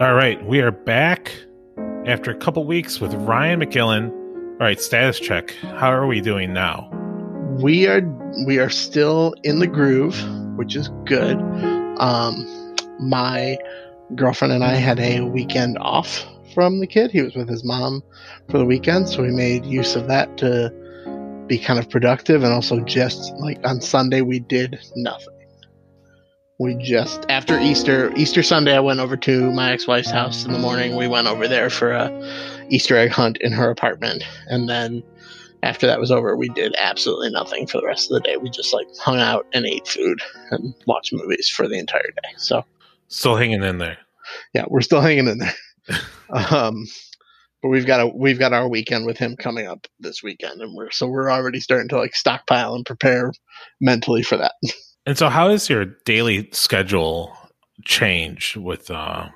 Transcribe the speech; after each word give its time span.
All 0.00 0.14
right, 0.14 0.40
we 0.46 0.60
are 0.60 0.70
back 0.70 1.34
after 2.06 2.30
a 2.30 2.34
couple 2.36 2.64
weeks 2.64 3.00
with 3.00 3.12
Ryan 3.14 3.58
McGillen. 3.58 4.12
All 4.12 4.58
right, 4.60 4.80
status 4.80 5.18
check. 5.18 5.50
How 5.56 5.92
are 5.92 6.06
we 6.06 6.20
doing 6.20 6.52
now? 6.52 6.88
We 7.60 7.88
are 7.88 8.02
we 8.46 8.60
are 8.60 8.70
still 8.70 9.34
in 9.42 9.58
the 9.58 9.66
groove, 9.66 10.16
which 10.56 10.76
is 10.76 10.88
good. 11.04 11.36
Um, 11.98 12.76
my 13.00 13.58
girlfriend 14.14 14.52
and 14.52 14.62
I 14.62 14.76
had 14.76 15.00
a 15.00 15.22
weekend 15.22 15.76
off 15.80 16.24
from 16.54 16.78
the 16.78 16.86
kid. 16.86 17.10
He 17.10 17.20
was 17.20 17.34
with 17.34 17.48
his 17.48 17.64
mom 17.64 18.04
for 18.48 18.58
the 18.58 18.64
weekend, 18.64 19.08
so 19.08 19.22
we 19.22 19.32
made 19.32 19.66
use 19.66 19.96
of 19.96 20.06
that 20.06 20.36
to 20.38 20.72
be 21.48 21.58
kind 21.58 21.76
of 21.76 21.90
productive 21.90 22.44
and 22.44 22.52
also 22.52 22.78
just 22.84 23.32
like 23.38 23.58
on 23.66 23.80
Sunday 23.80 24.20
we 24.20 24.38
did 24.38 24.78
nothing. 24.94 25.37
We 26.58 26.74
just 26.74 27.24
after 27.28 27.58
Easter 27.60 28.12
Easter 28.16 28.42
Sunday 28.42 28.74
I 28.74 28.80
went 28.80 28.98
over 28.98 29.16
to 29.16 29.52
my 29.52 29.70
ex-wife's 29.70 30.10
house 30.10 30.44
in 30.44 30.52
the 30.52 30.58
morning. 30.58 30.96
We 30.96 31.06
went 31.06 31.28
over 31.28 31.46
there 31.46 31.70
for 31.70 31.92
a 31.92 32.10
Easter 32.68 32.96
egg 32.96 33.10
hunt 33.10 33.38
in 33.40 33.52
her 33.52 33.70
apartment 33.70 34.24
and 34.48 34.68
then 34.68 35.04
after 35.62 35.86
that 35.86 36.00
was 36.00 36.10
over 36.10 36.36
we 36.36 36.48
did 36.48 36.74
absolutely 36.78 37.30
nothing 37.30 37.66
for 37.68 37.80
the 37.80 37.86
rest 37.86 38.10
of 38.10 38.14
the 38.14 38.28
day. 38.28 38.36
We 38.36 38.50
just 38.50 38.74
like 38.74 38.88
hung 38.98 39.20
out 39.20 39.46
and 39.52 39.66
ate 39.66 39.86
food 39.86 40.20
and 40.50 40.74
watched 40.86 41.12
movies 41.12 41.48
for 41.48 41.68
the 41.68 41.78
entire 41.78 42.02
day. 42.02 42.34
So 42.36 42.64
still 43.06 43.36
hanging 43.36 43.62
in 43.62 43.78
there. 43.78 43.98
Yeah, 44.52 44.64
we're 44.68 44.80
still 44.80 45.00
hanging 45.00 45.28
in 45.28 45.38
there. 45.38 46.00
um 46.50 46.86
but 47.62 47.68
we've 47.68 47.86
got 47.86 48.00
a 48.00 48.06
we've 48.08 48.38
got 48.38 48.52
our 48.52 48.68
weekend 48.68 49.06
with 49.06 49.18
him 49.18 49.36
coming 49.36 49.66
up 49.66 49.86
this 49.98 50.22
weekend, 50.22 50.60
and 50.60 50.74
we're 50.74 50.90
so 50.90 51.08
we're 51.08 51.30
already 51.30 51.60
starting 51.60 51.88
to 51.88 51.98
like 51.98 52.14
stockpile 52.14 52.74
and 52.74 52.86
prepare 52.86 53.32
mentally 53.80 54.22
for 54.22 54.36
that. 54.36 54.52
And 55.08 55.16
so, 55.16 55.30
how 55.30 55.48
is 55.48 55.70
your 55.70 55.86
daily 56.04 56.50
schedule 56.52 57.34
change 57.86 58.58
with? 58.58 58.90
uh 58.90 59.30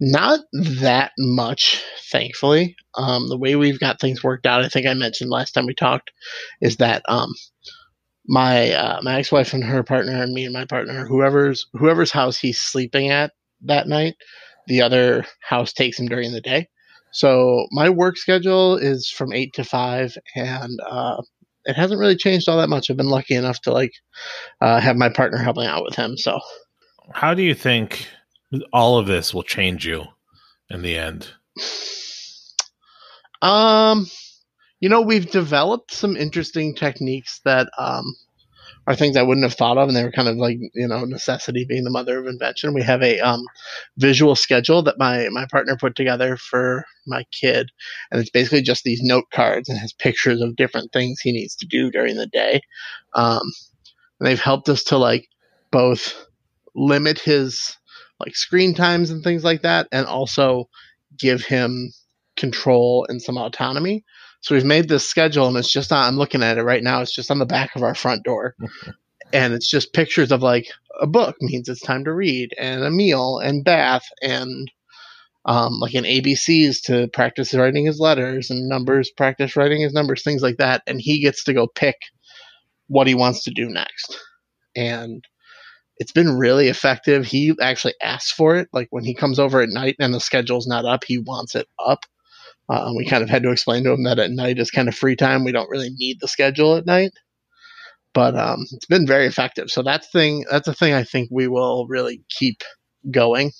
Not 0.00 0.40
that 0.80 1.12
much, 1.18 1.84
thankfully. 2.10 2.74
Um, 2.94 3.28
the 3.28 3.36
way 3.36 3.54
we've 3.54 3.78
got 3.78 4.00
things 4.00 4.24
worked 4.24 4.46
out, 4.46 4.64
I 4.64 4.70
think 4.70 4.86
I 4.86 4.94
mentioned 4.94 5.28
last 5.28 5.52
time 5.52 5.66
we 5.66 5.74
talked, 5.74 6.10
is 6.62 6.78
that 6.78 7.02
um, 7.06 7.34
my 8.26 8.72
uh, 8.72 9.00
my 9.02 9.18
ex 9.18 9.30
wife 9.30 9.52
and 9.52 9.62
her 9.62 9.82
partner 9.82 10.22
and 10.22 10.32
me 10.32 10.46
and 10.46 10.54
my 10.54 10.64
partner, 10.64 11.04
whoever's 11.06 11.66
whoever's 11.74 12.10
house 12.10 12.38
he's 12.38 12.58
sleeping 12.58 13.10
at 13.10 13.32
that 13.60 13.88
night, 13.88 14.14
the 14.68 14.80
other 14.80 15.26
house 15.42 15.74
takes 15.74 16.00
him 16.00 16.06
during 16.06 16.32
the 16.32 16.40
day. 16.40 16.66
So 17.12 17.66
my 17.72 17.90
work 17.90 18.16
schedule 18.16 18.78
is 18.78 19.10
from 19.10 19.34
eight 19.34 19.52
to 19.52 19.64
five, 19.64 20.16
and 20.34 20.80
uh, 20.88 21.20
it 21.64 21.76
hasn't 21.76 22.00
really 22.00 22.16
changed 22.16 22.48
all 22.48 22.58
that 22.58 22.68
much. 22.68 22.90
I've 22.90 22.96
been 22.96 23.06
lucky 23.08 23.34
enough 23.34 23.60
to 23.62 23.72
like 23.72 23.92
uh, 24.60 24.80
have 24.80 24.96
my 24.96 25.08
partner 25.08 25.38
helping 25.38 25.66
out 25.66 25.84
with 25.84 25.94
him. 25.94 26.16
So, 26.16 26.40
how 27.12 27.34
do 27.34 27.42
you 27.42 27.54
think 27.54 28.08
all 28.72 28.98
of 28.98 29.06
this 29.06 29.32
will 29.32 29.42
change 29.42 29.86
you 29.86 30.04
in 30.70 30.82
the 30.82 30.96
end? 30.96 31.28
Um, 33.40 34.06
you 34.80 34.88
know, 34.88 35.00
we've 35.00 35.30
developed 35.30 35.92
some 35.92 36.16
interesting 36.16 36.74
techniques 36.74 37.40
that 37.44 37.68
um, 37.78 38.04
are 38.86 38.96
things 38.96 39.16
I 39.16 39.22
wouldn't 39.22 39.44
have 39.44 39.54
thought 39.54 39.78
of, 39.78 39.88
and 39.88 39.96
they 39.96 40.02
were 40.02 40.10
kind 40.10 40.28
of 40.28 40.36
like 40.36 40.58
you 40.74 40.88
know 40.88 41.04
necessity 41.04 41.64
being 41.64 41.84
the 41.84 41.90
mother 41.90 42.18
of 42.18 42.26
invention. 42.26 42.74
We 42.74 42.82
have 42.82 43.02
a 43.02 43.20
um, 43.20 43.42
visual 43.98 44.34
schedule 44.34 44.82
that 44.82 44.98
my 44.98 45.28
my 45.30 45.46
partner 45.50 45.76
put 45.76 45.94
together 45.94 46.36
for 46.36 46.84
my 47.06 47.24
kid, 47.32 47.70
and 48.10 48.20
it's 48.20 48.30
basically 48.30 48.62
just 48.62 48.84
these 48.84 49.00
note 49.02 49.26
cards 49.32 49.68
and 49.68 49.78
has 49.78 49.92
pictures 49.92 50.40
of 50.40 50.56
different 50.56 50.92
things 50.92 51.20
he 51.20 51.32
needs 51.32 51.54
to 51.56 51.66
do 51.66 51.90
during 51.90 52.16
the 52.16 52.26
day. 52.26 52.60
Um, 53.14 53.42
and 54.18 54.26
they've 54.26 54.40
helped 54.40 54.68
us 54.68 54.82
to 54.84 54.98
like 54.98 55.28
both 55.70 56.26
limit 56.74 57.18
his 57.18 57.76
like 58.18 58.36
screen 58.36 58.74
times 58.74 59.10
and 59.10 59.22
things 59.22 59.44
like 59.44 59.62
that, 59.62 59.86
and 59.92 60.06
also 60.06 60.68
give 61.18 61.44
him 61.44 61.92
control 62.36 63.06
and 63.08 63.22
some 63.22 63.36
autonomy. 63.38 64.04
So 64.42 64.54
we've 64.54 64.64
made 64.64 64.88
this 64.88 65.08
schedule, 65.08 65.46
and 65.46 65.56
it's 65.56 65.72
just 65.72 65.92
on, 65.92 66.04
I'm 66.04 66.16
looking 66.16 66.42
at 66.42 66.58
it 66.58 66.64
right 66.64 66.82
now. 66.82 67.00
It's 67.00 67.14
just 67.14 67.30
on 67.30 67.38
the 67.38 67.46
back 67.46 67.76
of 67.76 67.82
our 67.82 67.94
front 67.94 68.24
door, 68.24 68.54
and 69.32 69.54
it's 69.54 69.70
just 69.70 69.92
pictures 69.92 70.32
of 70.32 70.42
like 70.42 70.66
a 71.00 71.06
book 71.06 71.36
means 71.40 71.68
it's 71.68 71.80
time 71.80 72.04
to 72.04 72.12
read, 72.12 72.52
and 72.58 72.82
a 72.82 72.90
meal, 72.90 73.38
and 73.38 73.64
bath, 73.64 74.04
and 74.20 74.70
um, 75.44 75.74
like 75.80 75.94
an 75.94 76.04
ABCs 76.04 76.82
to 76.82 77.08
practice 77.08 77.54
writing 77.54 77.86
his 77.86 78.00
letters, 78.00 78.50
and 78.50 78.68
numbers 78.68 79.10
practice 79.16 79.56
writing 79.56 79.80
his 79.80 79.92
numbers, 79.92 80.24
things 80.24 80.42
like 80.42 80.56
that. 80.56 80.82
And 80.86 81.00
he 81.00 81.22
gets 81.22 81.44
to 81.44 81.54
go 81.54 81.68
pick 81.68 81.96
what 82.88 83.06
he 83.06 83.14
wants 83.14 83.44
to 83.44 83.52
do 83.52 83.68
next, 83.68 84.18
and 84.74 85.24
it's 85.98 86.12
been 86.12 86.36
really 86.36 86.66
effective. 86.66 87.24
He 87.26 87.54
actually 87.60 87.94
asks 88.02 88.32
for 88.32 88.56
it. 88.56 88.68
Like 88.72 88.88
when 88.90 89.04
he 89.04 89.14
comes 89.14 89.38
over 89.38 89.60
at 89.60 89.68
night 89.68 89.94
and 90.00 90.12
the 90.12 90.18
schedule's 90.18 90.66
not 90.66 90.84
up, 90.84 91.04
he 91.04 91.18
wants 91.18 91.54
it 91.54 91.68
up. 91.78 92.06
Um, 92.72 92.96
we 92.96 93.04
kind 93.04 93.22
of 93.22 93.28
had 93.28 93.42
to 93.42 93.50
explain 93.50 93.84
to 93.84 93.92
him 93.92 94.04
that 94.04 94.18
at 94.18 94.30
night 94.30 94.58
is 94.58 94.70
kind 94.70 94.88
of 94.88 94.94
free 94.94 95.14
time. 95.14 95.44
We 95.44 95.52
don't 95.52 95.68
really 95.68 95.90
need 95.90 96.20
the 96.20 96.28
schedule 96.28 96.76
at 96.76 96.86
night, 96.86 97.12
but 98.14 98.34
um, 98.34 98.64
it's 98.72 98.86
been 98.86 99.06
very 99.06 99.26
effective. 99.26 99.70
So 99.70 99.82
that's 99.82 100.10
thing. 100.10 100.46
That's 100.50 100.68
a 100.68 100.74
thing 100.74 100.94
I 100.94 101.04
think 101.04 101.28
we 101.30 101.48
will 101.48 101.86
really 101.86 102.22
keep 102.30 102.62
going. 103.10 103.52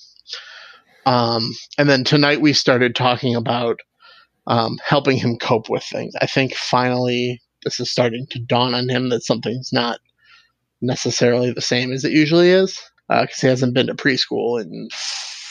Um, 1.05 1.51
and 1.77 1.87
then 1.87 2.03
tonight 2.03 2.41
we 2.41 2.53
started 2.53 2.95
talking 2.95 3.35
about 3.35 3.81
um, 4.47 4.79
helping 4.83 5.17
him 5.17 5.37
cope 5.37 5.69
with 5.69 5.83
things. 5.83 6.15
I 6.19 6.25
think 6.25 6.55
finally 6.55 7.39
this 7.63 7.79
is 7.79 7.91
starting 7.91 8.25
to 8.31 8.39
dawn 8.39 8.73
on 8.73 8.89
him 8.89 9.09
that 9.09 9.23
something's 9.23 9.71
not 9.71 9.99
necessarily 10.81 11.51
the 11.53 11.61
same 11.61 11.91
as 11.91 12.03
it 12.03 12.13
usually 12.13 12.49
is 12.49 12.81
because 13.07 13.29
uh, 13.37 13.41
he 13.41 13.47
hasn't 13.47 13.75
been 13.75 13.87
to 13.87 13.93
preschool 13.93 14.59
in 14.59 14.89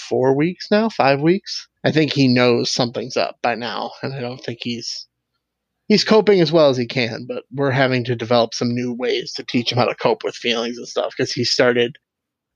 four 0.09 0.35
weeks 0.35 0.69
now, 0.69 0.89
five 0.89 1.21
weeks. 1.21 1.69
I 1.85 1.91
think 1.91 2.13
he 2.13 2.29
knows 2.29 2.71
something's 2.71 3.17
up 3.17 3.39
by 3.43 3.55
now, 3.55 3.93
and 4.03 4.15
I 4.15 4.21
don't 4.21 4.43
think 4.43 4.61
he's 4.63 5.07
he's 5.89 6.05
coping 6.05 6.41
as 6.41 6.53
well 6.53 6.71
as 6.71 6.77
he 6.77 6.87
can. 6.87 7.27
But 7.29 7.45
we're 7.53 7.71
having 7.71 8.05
to 8.05 8.17
develop 8.17 8.55
some 8.55 8.75
new 8.75 8.93
ways 8.93 9.33
to 9.35 9.45
teach 9.45 9.73
him 9.73 9.79
how 9.79 9.87
to 9.87 9.95
cope 9.95 10.25
with 10.25 10.35
feelings 10.35 10.79
and 10.79 10.89
stuff 10.89 11.15
because 11.17 11.33
he 11.33 11.45
started. 11.45 11.97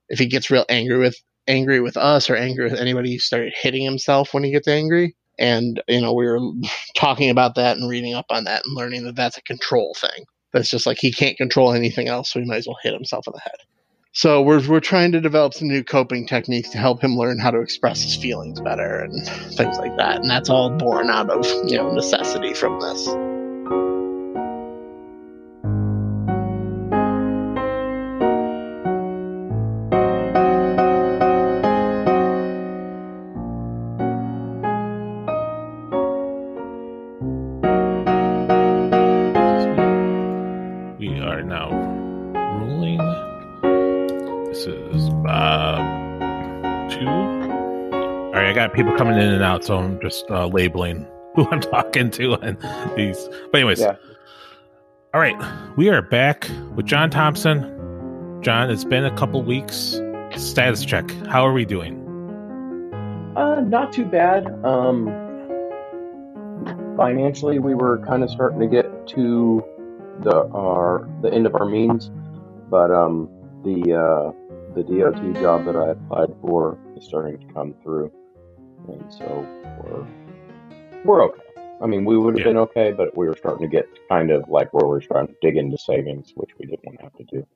If 0.09 0.21
he 0.21 0.27
gets 0.27 0.51
real 0.53 0.65
angry 0.69 0.99
with 0.99 1.17
angry 1.49 1.81
with 1.81 1.97
us 1.97 2.31
or 2.31 2.37
angry 2.37 2.65
with 2.65 2.79
anybody, 2.79 3.11
he 3.11 3.19
started 3.19 3.53
hitting 3.57 3.85
himself 3.85 4.33
when 4.33 4.45
he 4.45 4.53
gets 4.53 4.69
angry. 4.69 5.17
And 5.39 5.83
you 5.89 6.01
know, 6.01 6.13
we 6.13 6.27
were 6.27 6.41
talking 6.97 7.31
about 7.31 7.57
that 7.57 7.77
and 7.77 7.89
reading 7.91 8.15
up 8.15 8.27
on 8.31 8.45
that 8.45 8.63
and 8.65 8.77
learning 8.77 9.05
that 9.05 9.17
that's 9.17 9.39
a 9.39 9.43
control 9.43 9.95
thing. 10.01 10.25
That's 10.53 10.71
just 10.71 10.87
like 10.87 10.99
he 11.01 11.13
can't 11.13 11.37
control 11.37 11.73
anything 11.73 12.09
else, 12.09 12.33
so 12.33 12.41
he 12.41 12.47
might 12.47 12.59
as 12.59 12.67
well 12.67 12.79
hit 12.83 12.95
himself 12.95 13.27
in 13.27 13.33
the 13.35 13.41
head. 13.41 13.59
So 14.17 14.41
we're 14.41 14.67
we're 14.67 14.81
trying 14.81 15.13
to 15.13 15.21
develop 15.21 15.53
some 15.53 15.69
new 15.69 15.85
coping 15.85 16.27
techniques 16.27 16.71
to 16.71 16.79
help 16.79 17.05
him 17.05 17.19
learn 17.19 17.39
how 17.39 17.51
to 17.51 17.61
express 17.61 18.01
his 18.01 18.17
feelings 18.17 18.59
better 18.63 19.01
and 19.01 19.13
things 19.55 19.77
like 19.77 19.95
that. 19.99 20.23
And 20.23 20.31
that's 20.31 20.49
all 20.49 20.71
born 20.71 21.11
out 21.11 21.29
of, 21.29 21.45
you 21.69 21.77
know, 21.77 21.93
necessity 21.93 22.55
from 22.55 22.81
this. 22.81 23.36
People 48.77 48.95
coming 48.95 49.17
in 49.17 49.33
and 49.33 49.43
out, 49.43 49.65
so 49.65 49.79
I'm 49.79 49.99
just 50.01 50.31
uh, 50.31 50.47
labeling 50.49 51.07
who 51.35 51.49
I'm 51.51 51.61
talking 51.61 52.11
to 52.11 52.35
and 52.35 52.59
these. 52.95 53.29
But 53.51 53.61
anyways, 53.61 53.81
yeah. 53.81 53.97
all 55.15 55.21
right, 55.21 55.37
we 55.77 55.89
are 55.89 56.03
back 56.03 56.49
with 56.75 56.85
John 56.85 57.09
Thompson. 57.11 57.73
John, 58.43 58.71
it's 58.71 58.85
been 58.85 59.07
a 59.07 59.17
couple 59.17 59.43
weeks. 59.43 59.99
Status 60.37 60.85
check. 60.85 61.11
How 61.27 61.47
are 61.47 61.55
we 61.55 61.65
doing? 61.65 62.03
Uh, 63.35 63.61
not 63.63 63.93
too 63.93 64.05
bad. 64.05 64.47
Um, 64.63 65.07
financially, 66.99 67.59
we 67.59 67.75
were 67.75 68.05
kind 68.07 68.23
of 68.23 68.29
starting 68.29 68.61
to 68.61 68.67
get 68.67 69.07
to 69.09 69.65
the 70.21 70.49
our 70.53 71.09
the 71.23 71.33
end 71.33 71.47
of 71.47 71.55
our 71.55 71.65
means, 71.65 72.11
but 72.69 72.91
um, 72.91 73.31
the 73.65 73.95
uh, 73.95 74.75
the 74.75 74.83
DOT 74.83 75.35
job 75.41 75.65
that 75.65 75.77
I 75.77 75.93
applied 75.93 76.35
for 76.43 76.79
is 76.95 77.05
starting 77.05 77.39
to 77.39 77.55
come 77.55 77.75
through 77.83 78.13
and 78.89 79.13
so 79.13 79.47
we're 79.83 80.07
we're 81.05 81.25
okay. 81.25 81.43
I 81.81 81.87
mean, 81.87 82.05
we 82.05 82.17
would 82.17 82.35
have 82.35 82.47
yeah. 82.47 82.53
been 82.53 82.57
okay, 82.59 82.93
but 82.93 83.17
we 83.17 83.27
were 83.27 83.37
starting 83.37 83.69
to 83.69 83.71
get 83.71 83.87
kind 84.09 84.31
of 84.31 84.49
like 84.49 84.73
where 84.73 84.87
we're 84.87 85.01
trying 85.01 85.27
to 85.27 85.35
dig 85.43 85.57
into 85.57 85.77
savings, 85.77 86.33
which 86.35 86.51
we 86.59 86.67
didn't 86.67 86.85
want 86.85 86.99
to 86.99 87.05
have 87.05 87.17
to 87.17 87.25
do. 87.25 87.47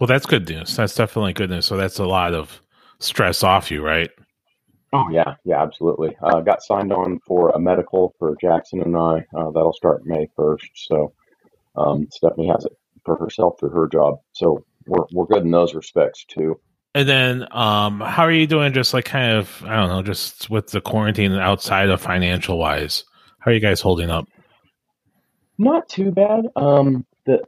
Well, 0.00 0.06
that's 0.06 0.26
good 0.26 0.48
news. 0.48 0.74
That's 0.76 0.94
definitely 0.94 1.34
good 1.34 1.50
news. 1.50 1.66
So 1.66 1.76
that's 1.76 1.98
a 1.98 2.06
lot 2.06 2.34
of 2.34 2.60
stress 2.98 3.42
off 3.42 3.70
you, 3.70 3.84
right? 3.84 4.10
Oh 4.92 5.08
yeah, 5.10 5.34
yeah, 5.44 5.62
absolutely. 5.62 6.16
Uh, 6.22 6.40
got 6.40 6.62
signed 6.62 6.92
on 6.92 7.20
for 7.26 7.50
a 7.50 7.60
medical 7.60 8.14
for 8.18 8.36
Jackson 8.40 8.80
and 8.80 8.96
I. 8.96 9.24
Uh, 9.34 9.50
that'll 9.50 9.72
start 9.72 10.04
May 10.04 10.28
first. 10.34 10.68
So 10.74 11.12
um, 11.76 12.08
Stephanie 12.10 12.48
has 12.48 12.64
it 12.64 12.72
for 13.04 13.16
herself 13.16 13.60
through 13.60 13.70
her 13.70 13.86
job. 13.86 14.18
So 14.32 14.64
we're 14.86 15.04
we're 15.12 15.26
good 15.26 15.44
in 15.44 15.50
those 15.50 15.74
respects 15.74 16.24
too. 16.24 16.58
And 16.94 17.08
then, 17.08 17.46
um, 17.52 18.00
how 18.00 18.24
are 18.24 18.32
you 18.32 18.46
doing? 18.46 18.72
Just 18.72 18.92
like 18.92 19.04
kind 19.04 19.32
of, 19.32 19.62
I 19.64 19.76
don't 19.76 19.88
know, 19.88 20.02
just 20.02 20.50
with 20.50 20.68
the 20.68 20.80
quarantine 20.80 21.32
outside 21.34 21.88
of 21.88 22.00
financial 22.00 22.58
wise, 22.58 23.04
how 23.38 23.50
are 23.50 23.54
you 23.54 23.60
guys 23.60 23.80
holding 23.80 24.10
up? 24.10 24.26
Not 25.56 25.88
too 25.88 26.10
bad. 26.10 26.46
Um, 26.56 27.06
the 27.26 27.42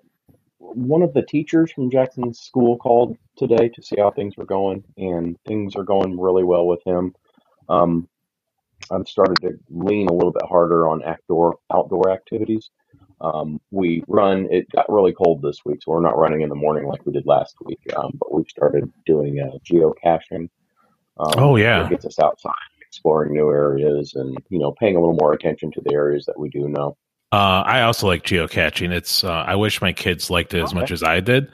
one 0.58 1.02
of 1.02 1.12
the 1.12 1.22
teachers 1.22 1.72
from 1.72 1.90
Jackson's 1.90 2.38
school 2.38 2.76
called 2.78 3.16
today 3.36 3.68
to 3.68 3.82
see 3.82 3.96
how 3.98 4.10
things 4.10 4.36
were 4.36 4.46
going, 4.46 4.84
and 4.96 5.36
things 5.46 5.74
are 5.76 5.84
going 5.84 6.18
really 6.20 6.44
well 6.44 6.66
with 6.66 6.80
him. 6.86 7.14
Um, 7.68 8.08
I've 8.90 9.08
started 9.08 9.36
to 9.42 9.58
lean 9.70 10.08
a 10.08 10.12
little 10.12 10.32
bit 10.32 10.44
harder 10.48 10.88
on 10.88 11.02
outdoor 11.04 11.58
outdoor 11.72 12.10
activities. 12.10 12.70
Um, 13.22 13.60
we 13.70 14.02
run. 14.08 14.48
It 14.50 14.70
got 14.72 14.90
really 14.90 15.12
cold 15.12 15.42
this 15.42 15.64
week, 15.64 15.80
so 15.82 15.92
we're 15.92 16.00
not 16.00 16.18
running 16.18 16.40
in 16.40 16.48
the 16.48 16.56
morning 16.56 16.86
like 16.86 17.06
we 17.06 17.12
did 17.12 17.24
last 17.24 17.54
week. 17.64 17.80
Um, 17.96 18.12
but 18.18 18.34
we've 18.34 18.48
started 18.48 18.92
doing 19.06 19.40
uh, 19.40 19.58
geocaching. 19.64 20.48
Um, 21.18 21.34
oh 21.36 21.56
yeah, 21.56 21.86
it 21.86 21.90
gets 21.90 22.04
us 22.04 22.18
outside, 22.18 22.54
exploring 22.80 23.32
new 23.32 23.48
areas, 23.48 24.14
and 24.14 24.36
you 24.48 24.58
know, 24.58 24.72
paying 24.72 24.96
a 24.96 25.00
little 25.00 25.16
more 25.20 25.32
attention 25.32 25.70
to 25.72 25.80
the 25.84 25.94
areas 25.94 26.26
that 26.26 26.38
we 26.38 26.48
do 26.48 26.68
know. 26.68 26.96
Uh, 27.30 27.62
I 27.64 27.82
also 27.82 28.08
like 28.08 28.24
geocaching. 28.24 28.92
It's. 28.92 29.22
Uh, 29.22 29.44
I 29.46 29.54
wish 29.54 29.80
my 29.80 29.92
kids 29.92 30.28
liked 30.28 30.52
it 30.52 30.62
as 30.62 30.74
much 30.74 30.90
as 30.90 31.04
I 31.04 31.20
did. 31.20 31.48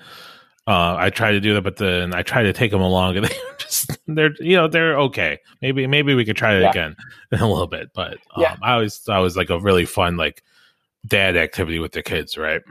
Uh, 0.67 0.97
I 0.99 1.11
try 1.11 1.33
to 1.33 1.41
do 1.41 1.55
that, 1.55 1.63
but 1.63 1.77
then 1.77 2.15
I 2.15 2.23
try 2.23 2.43
to 2.43 2.53
take 2.53 2.71
them 2.71 2.81
along, 2.81 3.17
and 3.17 3.27
they 3.27 3.37
just 3.59 3.99
they're 4.07 4.35
you 4.41 4.57
know 4.57 4.69
they're 4.69 4.99
okay. 5.01 5.39
Maybe 5.61 5.87
maybe 5.87 6.15
we 6.15 6.25
could 6.25 6.37
try 6.37 6.57
it 6.57 6.63
yeah. 6.63 6.71
again 6.71 6.97
in 7.33 7.41
a 7.41 7.49
little 7.49 7.67
bit. 7.67 7.91
But 7.95 8.15
um, 8.35 8.43
yeah. 8.43 8.57
I 8.63 8.73
always 8.73 8.97
thought 8.97 9.21
it 9.21 9.23
was 9.23 9.37
like 9.37 9.51
a 9.51 9.61
really 9.61 9.85
fun 9.85 10.17
like 10.17 10.43
dad 11.09 11.37
activity 11.37 11.79
with 11.79 11.93
the 11.93 12.03
kids, 12.03 12.37
right? 12.37 12.63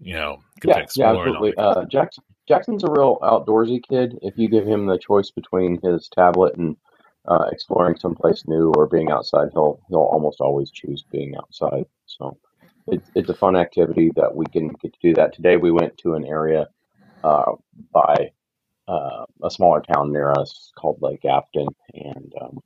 You 0.00 0.14
know, 0.14 0.38
yeah, 0.64 0.84
yeah, 0.96 1.10
absolutely. 1.10 1.54
Uh, 1.56 1.84
Jackson 1.84 2.24
Jackson's 2.48 2.84
a 2.84 2.90
real 2.90 3.18
outdoorsy 3.22 3.80
kid. 3.88 4.18
If 4.22 4.36
you 4.36 4.48
give 4.48 4.66
him 4.66 4.86
the 4.86 4.98
choice 4.98 5.30
between 5.30 5.80
his 5.82 6.08
tablet 6.08 6.56
and 6.56 6.76
uh, 7.26 7.46
exploring 7.52 7.96
someplace 7.96 8.44
new 8.46 8.72
or 8.76 8.86
being 8.86 9.10
outside, 9.10 9.48
he'll 9.52 9.80
he'll 9.88 9.98
almost 9.98 10.40
always 10.40 10.70
choose 10.70 11.04
being 11.10 11.36
outside. 11.36 11.86
So 12.06 12.38
it's 12.88 13.10
it's 13.14 13.30
a 13.30 13.34
fun 13.34 13.56
activity 13.56 14.10
that 14.16 14.34
we 14.34 14.46
can 14.46 14.68
get 14.82 14.92
to 14.92 14.98
do 15.00 15.14
that. 15.14 15.34
Today 15.34 15.56
we 15.56 15.70
went 15.70 15.96
to 15.98 16.14
an 16.14 16.24
area 16.24 16.68
uh, 17.22 17.52
by 17.92 18.32
uh, 18.88 19.24
a 19.42 19.50
smaller 19.50 19.80
town 19.80 20.12
near 20.12 20.32
us 20.32 20.72
called 20.76 21.00
Lake 21.00 21.24
Afton, 21.24 21.68
and 21.94 22.32
um, 22.40 22.58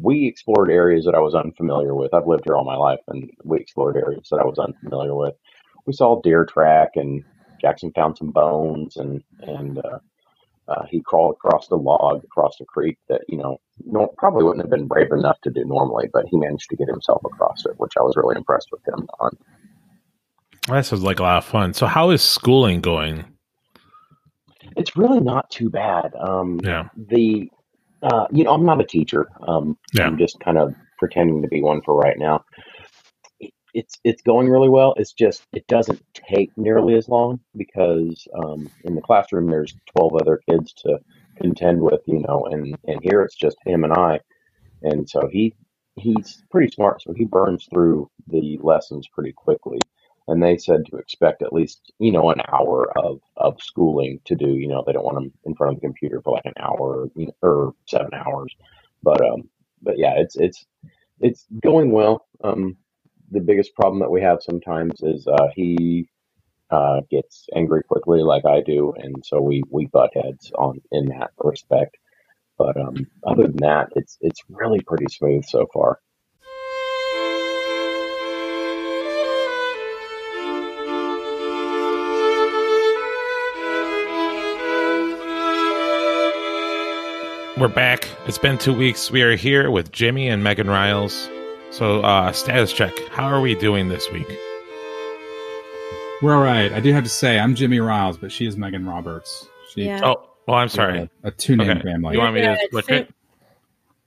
we 0.00 0.26
explored 0.26 0.70
areas 0.70 1.04
that 1.04 1.14
I 1.14 1.20
was 1.20 1.34
unfamiliar 1.34 1.94
with. 1.94 2.14
I've 2.14 2.26
lived 2.26 2.44
here 2.44 2.56
all 2.56 2.64
my 2.64 2.76
life, 2.76 3.00
and 3.08 3.30
we 3.44 3.58
explored 3.58 3.96
areas 3.96 4.28
that 4.30 4.40
I 4.40 4.44
was 4.44 4.58
unfamiliar 4.58 5.14
with. 5.14 5.34
We 5.86 5.92
saw 5.92 6.20
deer 6.20 6.44
track, 6.44 6.90
and 6.96 7.24
Jackson 7.60 7.92
found 7.92 8.16
some 8.16 8.30
bones, 8.30 8.96
and 8.96 9.22
and 9.40 9.78
uh, 9.78 9.98
uh, 10.68 10.84
he 10.90 11.00
crawled 11.00 11.36
across 11.36 11.68
the 11.68 11.76
log 11.76 12.24
across 12.24 12.56
the 12.58 12.64
creek 12.64 12.98
that 13.08 13.22
you 13.28 13.38
know 13.38 13.58
no, 13.84 14.08
probably 14.18 14.44
wouldn't 14.44 14.62
have 14.62 14.70
been 14.70 14.86
brave 14.86 15.12
enough 15.12 15.40
to 15.42 15.50
do 15.50 15.64
normally, 15.64 16.08
but 16.12 16.26
he 16.30 16.36
managed 16.36 16.68
to 16.70 16.76
get 16.76 16.88
himself 16.88 17.22
across 17.24 17.64
it, 17.66 17.78
which 17.78 17.92
I 17.98 18.02
was 18.02 18.14
really 18.16 18.36
impressed 18.36 18.68
with 18.70 18.86
him 18.86 19.06
on. 19.20 19.36
That 20.68 20.84
sounds 20.84 21.02
like 21.02 21.18
a 21.18 21.22
lot 21.22 21.38
of 21.38 21.44
fun. 21.44 21.72
So, 21.72 21.86
how 21.86 22.10
is 22.10 22.22
schooling 22.22 22.80
going? 22.80 23.24
It's 24.76 24.96
really 24.96 25.20
not 25.20 25.50
too 25.50 25.70
bad. 25.70 26.12
Um, 26.14 26.60
yeah. 26.62 26.88
The 26.96 27.50
uh, 28.02 28.26
you 28.32 28.44
know, 28.44 28.52
I'm 28.52 28.66
not 28.66 28.80
a 28.80 28.86
teacher. 28.86 29.28
Um, 29.46 29.78
yeah. 29.94 30.06
I'm 30.06 30.18
just 30.18 30.40
kind 30.40 30.58
of 30.58 30.74
pretending 30.98 31.42
to 31.42 31.48
be 31.48 31.62
one 31.62 31.82
for 31.84 31.96
right 31.96 32.18
now. 32.18 32.44
it's 33.74 33.96
it's 34.04 34.22
going 34.22 34.48
really 34.48 34.68
well. 34.68 34.94
It's 34.96 35.12
just 35.12 35.42
it 35.52 35.66
doesn't 35.68 36.02
take 36.14 36.50
nearly 36.56 36.96
as 36.96 37.08
long 37.08 37.40
because 37.56 38.26
um, 38.34 38.70
in 38.84 38.94
the 38.94 39.02
classroom 39.02 39.50
there's 39.50 39.74
12 39.96 40.14
other 40.20 40.40
kids 40.48 40.72
to 40.84 40.98
contend 41.36 41.80
with, 41.80 42.00
you 42.06 42.20
know, 42.26 42.48
and 42.50 42.76
and 42.86 43.00
here 43.02 43.22
it's 43.22 43.36
just 43.36 43.56
him 43.66 43.84
and 43.84 43.92
I, 43.92 44.20
and 44.82 45.08
so 45.08 45.28
he 45.30 45.54
he's 45.96 46.42
pretty 46.50 46.72
smart, 46.72 47.02
so 47.02 47.12
he 47.14 47.24
burns 47.24 47.66
through 47.72 48.10
the 48.28 48.58
lessons 48.62 49.08
pretty 49.12 49.32
quickly 49.32 49.80
and 50.28 50.42
they 50.42 50.58
said 50.58 50.86
to 50.86 50.98
expect 50.98 51.42
at 51.42 51.54
least 51.54 51.92
you 52.00 52.12
know 52.12 52.30
an 52.30 52.42
hour 52.52 52.92
of 52.98 53.20
of 53.38 53.60
schooling 53.62 54.20
to 54.26 54.36
do. 54.36 54.48
You 54.50 54.68
know, 54.68 54.84
they 54.86 54.94
don't 54.94 55.04
want 55.06 55.16
them 55.16 55.32
in 55.46 55.56
front 55.56 55.74
of 55.74 55.80
the 55.82 55.88
computer 55.88 56.22
for 56.22 56.34
like 56.34 56.46
an 56.46 56.54
hour 56.60 57.08
you 57.16 57.28
know, 57.28 57.34
or 57.42 57.74
seven 57.88 58.12
hours. 58.14 58.54
But 59.02 59.22
um, 59.26 59.50
but 59.82 59.98
yeah, 59.98 60.14
it's 60.18 60.36
it's 60.36 60.66
it's 61.20 61.46
going 61.62 61.92
well. 61.92 62.26
Um, 62.44 62.76
the 63.30 63.40
biggest 63.40 63.74
problem 63.74 64.00
that 64.00 64.10
we 64.12 64.22
have 64.22 64.40
sometimes 64.42 65.02
is 65.02 65.26
uh, 65.28 65.48
he 65.54 66.08
uh, 66.70 67.02
gets 67.10 67.46
angry 67.56 67.82
quickly, 67.84 68.22
like 68.22 68.46
I 68.46 68.62
do, 68.62 68.94
and 68.98 69.16
so 69.26 69.40
we 69.40 69.62
we 69.70 69.86
butt 69.86 70.12
heads 70.14 70.52
on 70.58 70.80
in 70.92 71.06
that 71.08 71.32
respect. 71.38 71.96
But 72.58 72.76
um, 72.78 73.06
other 73.26 73.44
than 73.44 73.56
that, 73.58 73.90
it's 73.96 74.18
it's 74.22 74.42
really 74.48 74.80
pretty 74.80 75.06
smooth 75.10 75.44
so 75.46 75.66
far. 75.72 76.00
We're 87.58 87.66
back. 87.66 88.08
It's 88.26 88.38
been 88.38 88.56
two 88.56 88.72
weeks. 88.72 89.10
We 89.10 89.22
are 89.22 89.34
here 89.34 89.72
with 89.72 89.90
Jimmy 89.90 90.28
and 90.28 90.44
Megan 90.44 90.68
Ryals. 90.68 91.28
So, 91.72 92.02
uh, 92.02 92.30
status 92.30 92.72
check. 92.72 92.96
How 93.10 93.26
are 93.26 93.40
we 93.40 93.56
doing 93.56 93.88
this 93.88 94.08
week? 94.12 94.28
We're 96.22 96.36
all 96.36 96.42
right. 96.42 96.72
I 96.72 96.78
do 96.78 96.92
have 96.92 97.02
to 97.02 97.10
say, 97.10 97.36
I'm 97.36 97.56
Jimmy 97.56 97.78
Ryals, 97.78 98.20
but 98.20 98.30
she 98.30 98.46
is 98.46 98.56
Megan 98.56 98.86
Roberts. 98.86 99.48
She, 99.70 99.86
yeah. 99.86 100.00
Oh, 100.04 100.30
well, 100.46 100.56
I'm 100.56 100.68
sorry. 100.68 101.00
A, 101.00 101.10
a 101.24 101.30
two 101.32 101.56
name 101.56 101.70
okay. 101.70 101.82
family. 101.82 102.14
You 102.14 102.20
want 102.20 102.36
me 102.36 102.42
to 102.42 102.56
switch 102.70 102.90
it? 102.90 103.12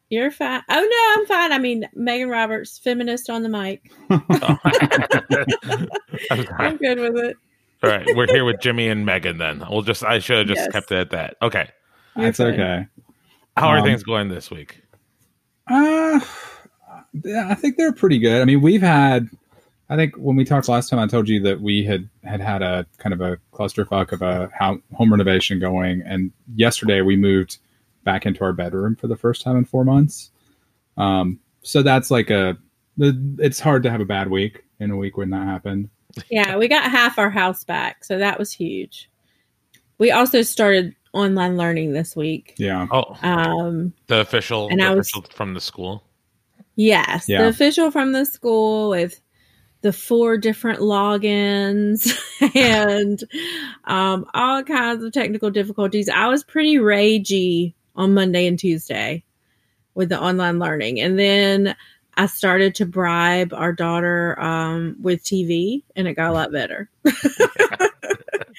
You're 0.07 0.31
fine. 0.31 0.61
Oh 0.69 0.89
no, 0.89 1.21
I'm 1.21 1.27
fine. 1.27 1.51
I 1.51 1.59
mean, 1.59 1.89
Megan 1.93 2.29
Roberts, 2.29 2.77
feminist 2.77 3.29
on 3.29 3.43
the 3.43 3.49
mic. 3.49 3.91
I'm 6.57 6.77
good 6.77 6.99
with 6.99 7.17
it. 7.17 7.35
All 7.83 7.89
right, 7.89 8.07
we're 8.15 8.27
here 8.27 8.45
with 8.45 8.61
Jimmy 8.61 8.87
and 8.87 9.05
Megan. 9.05 9.39
Then 9.39 9.65
we'll 9.69 9.81
just. 9.81 10.05
I 10.05 10.19
should 10.19 10.37
have 10.37 10.47
just 10.47 10.61
yes. 10.61 10.71
kept 10.71 10.89
it 10.93 10.99
at 10.99 11.09
that. 11.09 11.35
Okay, 11.41 11.67
that's 12.15 12.39
okay. 12.39 12.87
How 13.57 13.67
are 13.67 13.79
um, 13.79 13.85
things 13.85 14.03
going 14.03 14.29
this 14.29 14.49
week? 14.49 14.81
Uh, 15.67 16.19
I 17.25 17.55
think 17.55 17.77
they're 17.77 17.93
pretty 17.93 18.19
good. 18.19 18.41
I 18.41 18.45
mean, 18.45 18.61
we've 18.61 18.81
had, 18.81 19.29
I 19.89 19.95
think 19.95 20.15
when 20.15 20.35
we 20.35 20.45
talked 20.45 20.67
last 20.69 20.89
time, 20.89 20.99
I 20.99 21.07
told 21.07 21.27
you 21.27 21.41
that 21.41 21.61
we 21.61 21.83
had 21.83 22.09
had 22.23 22.39
had 22.39 22.61
a 22.61 22.85
kind 22.97 23.13
of 23.13 23.21
a 23.21 23.37
clusterfuck 23.53 24.11
of 24.11 24.21
a 24.21 24.49
home 24.93 25.11
renovation 25.11 25.59
going, 25.59 26.01
and 26.05 26.31
yesterday 26.55 27.01
we 27.01 27.15
moved 27.15 27.57
back 28.03 28.25
into 28.25 28.43
our 28.43 28.53
bedroom 28.53 28.95
for 28.95 29.07
the 29.07 29.17
first 29.17 29.41
time 29.41 29.57
in 29.57 29.65
four 29.65 29.83
months. 29.83 30.31
Um, 30.97 31.39
so 31.61 31.83
that's 31.83 32.09
like 32.09 32.29
a, 32.29 32.57
it's 32.97 33.59
hard 33.59 33.83
to 33.83 33.91
have 33.91 34.01
a 34.01 34.05
bad 34.05 34.29
week 34.29 34.63
in 34.79 34.91
a 34.91 34.97
week 34.97 35.17
when 35.17 35.29
that 35.29 35.45
happened. 35.45 35.89
Yeah, 36.29 36.57
we 36.57 36.67
got 36.67 36.89
half 36.89 37.19
our 37.19 37.29
house 37.29 37.63
back, 37.63 38.03
so 38.03 38.17
that 38.17 38.39
was 38.39 38.51
huge. 38.51 39.09
We 39.97 40.11
also 40.11 40.41
started 40.41 40.95
online 41.13 41.57
learning 41.57 41.93
this 41.93 42.15
week. 42.15 42.53
Yeah. 42.57 42.87
Oh. 42.91 43.17
Um, 43.21 43.93
the 44.07 44.21
official, 44.21 44.69
and 44.69 44.79
the 44.79 44.85
I 44.85 44.93
was, 44.93 45.07
official 45.07 45.25
from 45.33 45.53
the 45.53 45.61
school. 45.61 46.03
Yes, 46.75 47.27
yeah. 47.27 47.41
the 47.41 47.49
official 47.49 47.91
from 47.91 48.11
the 48.11 48.25
school 48.25 48.89
with 48.89 49.19
the 49.81 49.91
four 49.91 50.37
different 50.37 50.79
logins 50.79 52.17
and 52.55 53.23
um, 53.85 54.25
all 54.33 54.63
kinds 54.63 55.03
of 55.03 55.11
technical 55.11 55.49
difficulties. 55.49 56.07
I 56.07 56.27
was 56.27 56.43
pretty 56.43 56.77
ragey 56.77 57.73
on 57.95 58.13
Monday 58.13 58.47
and 58.47 58.57
Tuesday 58.57 59.23
with 59.93 60.09
the 60.09 60.21
online 60.21 60.59
learning, 60.59 60.99
and 61.01 61.19
then 61.19 61.75
I 62.15 62.27
started 62.27 62.75
to 62.75 62.85
bribe 62.85 63.53
our 63.53 63.73
daughter 63.73 64.39
um, 64.39 64.95
with 65.01 65.23
TV, 65.23 65.83
and 65.95 66.07
it 66.07 66.13
got 66.13 66.29
a 66.29 66.33
lot 66.33 66.51
better. 66.51 66.89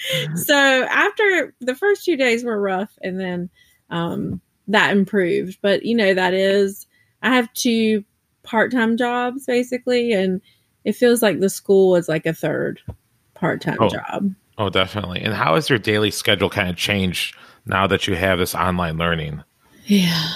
so 0.35 0.55
after 0.55 1.55
the 1.61 1.75
first 1.75 2.05
two 2.05 2.17
days 2.17 2.45
were 2.45 2.61
rough, 2.61 2.91
and 3.03 3.19
then 3.19 3.51
um, 3.91 4.41
that 4.69 4.97
improved. 4.97 5.59
But 5.63 5.85
you 5.85 5.95
know, 5.95 6.15
that 6.15 6.35
is 6.35 6.87
I 7.23 7.35
have 7.35 7.53
two 7.55 8.05
part-time 8.43 8.97
jobs 8.97 9.47
basically, 9.47 10.13
and 10.13 10.41
it 10.85 10.93
feels 10.93 11.23
like 11.23 11.41
the 11.41 11.51
school 11.51 11.97
is 11.97 12.09
like 12.09 12.27
a 12.27 12.33
third 12.33 12.81
part-time 13.35 13.79
oh. 13.81 13.89
job. 13.89 14.35
Oh, 14.59 14.69
definitely. 14.69 15.21
And 15.23 15.35
how 15.35 15.55
has 15.55 15.71
your 15.71 15.79
daily 15.79 16.11
schedule 16.11 16.51
kind 16.51 16.69
of 16.69 16.77
changed 16.77 17.37
now 17.67 17.87
that 17.87 18.07
you 18.07 18.15
have 18.15 18.39
this 18.39 18.55
online 18.55 18.99
learning? 18.99 19.43
Yeah. 19.87 20.29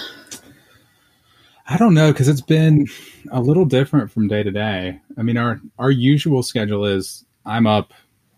I 1.69 1.77
don't 1.77 1.93
know 1.93 2.11
because 2.11 2.27
it's 2.27 2.41
been 2.41 2.87
a 3.31 3.41
little 3.41 3.65
different 3.65 4.11
from 4.11 4.27
day 4.27 4.41
to 4.41 4.51
day. 4.51 4.99
I 5.17 5.21
mean, 5.21 5.37
our 5.37 5.59
our 5.77 5.91
usual 5.91 6.41
schedule 6.41 6.85
is 6.85 7.25
I'm 7.45 7.67
up 7.67 7.93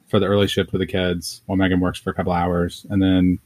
for 0.09 0.19
the 0.19 0.25
early 0.25 0.47
shift 0.47 0.71
with 0.71 0.81
the 0.81 0.87
kids 0.87 1.41
while 1.45 1.55
Megan 1.55 1.79
works 1.79 1.99
for 1.99 2.09
a 2.09 2.13
couple 2.13 2.31
hours, 2.31 2.85
and 2.89 3.01
then 3.01 3.39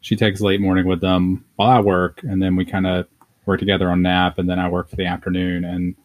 she 0.00 0.16
takes 0.16 0.40
late 0.40 0.60
morning 0.60 0.86
with 0.86 1.00
them 1.00 1.44
while 1.56 1.70
I 1.70 1.80
work, 1.80 2.22
and 2.22 2.42
then 2.42 2.56
we 2.56 2.64
kind 2.64 2.86
of 2.86 3.06
work 3.44 3.60
together 3.60 3.90
on 3.90 4.02
nap, 4.02 4.38
and 4.38 4.48
then 4.48 4.58
I 4.58 4.68
work 4.68 4.88
for 4.88 4.96
the 4.96 5.06
afternoon. 5.06 5.64
And 5.64 5.96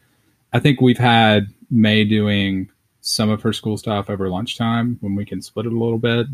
I 0.53 0.59
think 0.59 0.81
we've 0.81 0.97
had 0.97 1.47
May 1.69 2.03
doing 2.03 2.69
some 3.01 3.29
of 3.29 3.41
her 3.41 3.53
school 3.53 3.77
stuff 3.77 4.09
over 4.09 4.29
lunchtime 4.29 4.97
when 5.01 5.15
we 5.15 5.25
can 5.25 5.41
split 5.41 5.65
it 5.65 5.73
a 5.73 5.77
little 5.77 5.97
bit. 5.97 6.27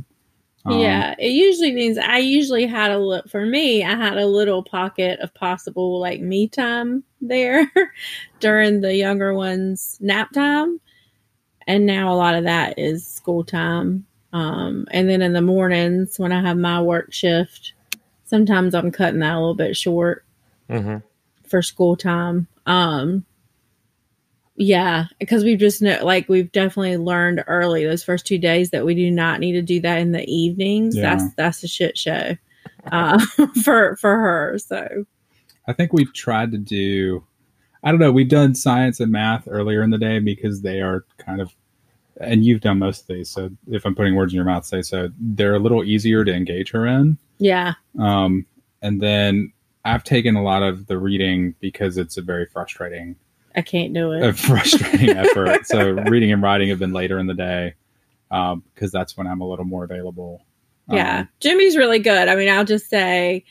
Um, 0.66 0.80
yeah, 0.80 1.16
it 1.18 1.30
usually 1.30 1.72
means 1.72 1.98
I 1.98 2.18
usually 2.18 2.66
had 2.66 2.92
a 2.92 3.00
look 3.00 3.30
for 3.30 3.46
me. 3.46 3.84
I 3.84 3.96
had 3.96 4.18
a 4.18 4.26
little 4.26 4.64
pocket 4.64 5.20
of 5.22 5.34
possible 5.34 6.00
like 6.00 6.20
me 6.20 6.48
time 6.48 7.04
there 7.22 7.72
during 8.42 8.82
the 8.82 8.94
younger 8.94 9.34
ones' 9.34 9.98
nap 10.02 10.34
time, 10.34 10.82
and 11.68 11.86
now 11.86 12.12
a 12.12 12.16
lot 12.16 12.36
of 12.36 12.46
that 12.46 12.80
is 12.80 13.06
school 13.06 13.44
time. 13.44 14.06
Um, 14.34 14.88
and 14.92 15.10
then 15.10 15.22
in 15.22 15.34
the 15.34 15.42
mornings 15.42 16.20
when 16.20 16.32
I 16.32 16.42
have 16.42 16.58
my 16.58 16.82
work 16.82 17.14
shift, 17.14 17.74
sometimes 18.26 18.74
I'm 18.74 18.92
cutting 18.92 19.20
that 19.20 19.34
a 19.34 19.40
little 19.40 19.56
bit 19.56 19.76
short 19.76 20.26
mm-hmm. 20.70 20.98
for 21.48 21.62
school 21.62 21.96
time. 21.96 22.48
Um, 22.66 23.26
yeah, 24.56 25.06
because 25.20 25.44
we've 25.44 25.60
just 25.60 25.82
know, 25.82 26.04
like 26.04 26.28
we've 26.28 26.52
definitely 26.52 26.98
learned 26.98 27.44
early 27.48 27.86
those 27.86 28.04
first 28.04 28.26
two 28.26 28.40
days 28.40 28.72
that 28.72 28.86
we 28.86 28.96
do 28.96 29.12
not 29.12 29.40
need 29.40 29.54
to 29.54 29.62
do 29.62 29.80
that 29.82 30.00
in 30.00 30.12
the 30.12 30.26
evenings. 30.26 30.96
Yeah. 30.96 31.16
That's 31.16 31.34
that's 31.36 31.64
a 31.64 31.68
shit 31.68 31.98
show 31.98 32.36
uh, 32.92 33.20
for 33.64 33.96
for 33.98 34.18
her. 34.18 34.58
So 34.58 35.06
I 35.68 35.74
think 35.74 35.94
we've 35.94 36.14
tried 36.14 36.52
to 36.52 36.58
do. 36.58 37.24
I 37.84 37.92
don't 37.92 38.00
know. 38.00 38.12
We've 38.12 38.30
done 38.30 38.56
science 38.56 39.00
and 39.00 39.12
math 39.12 39.48
earlier 39.50 39.82
in 39.84 39.90
the 39.90 39.98
day 39.98 40.20
because 40.20 40.62
they 40.62 40.82
are 40.82 41.06
kind 41.18 41.42
of, 41.42 41.54
and 42.20 42.44
you've 42.46 42.62
done 42.62 42.80
most 42.80 43.02
of 43.02 43.08
these. 43.08 43.30
So 43.30 43.50
if 43.70 43.86
I'm 43.86 43.96
putting 43.96 44.16
words 44.16 44.34
in 44.34 44.36
your 44.36 44.46
mouth, 44.46 44.66
say 44.66 44.82
so. 44.82 45.10
They're 45.20 45.56
a 45.56 45.60
little 45.60 45.84
easier 45.84 46.26
to 46.26 46.34
engage 46.34 46.72
her 46.72 46.86
in. 46.86 47.18
Yeah. 47.38 47.74
Um, 48.00 48.46
and 48.82 49.02
then 49.02 49.54
I've 49.86 50.04
taken 50.04 50.36
a 50.36 50.44
lot 50.44 50.64
of 50.64 50.88
the 50.88 50.98
reading 50.98 51.56
because 51.60 51.98
it's 51.98 52.18
a 52.18 52.22
very 52.22 52.46
frustrating 52.46 53.16
I 53.58 53.64
can't 53.64 53.92
do 53.92 54.12
it. 54.12 54.24
A 54.24 54.34
frustrating 54.34 55.10
effort. 55.18 55.66
So 55.66 55.90
reading 55.90 56.32
and 56.32 56.44
writing 56.44 56.70
have 56.70 56.78
been 56.78 56.94
later 56.94 57.18
in 57.18 57.26
the 57.26 57.34
day 57.34 57.74
because 58.30 58.54
um, 58.54 58.90
that's 58.94 59.18
when 59.18 59.26
I'm 59.26 59.42
a 59.42 59.50
little 59.50 59.66
more 59.66 59.84
available. 59.84 60.46
Yeah, 60.90 61.22
um, 61.22 61.30
Jimmy's 61.40 61.76
really 61.76 62.00
good. 62.00 62.28
I 62.28 62.36
mean, 62.36 62.50
I'll 62.50 62.64
just 62.64 62.88
say 62.88 63.44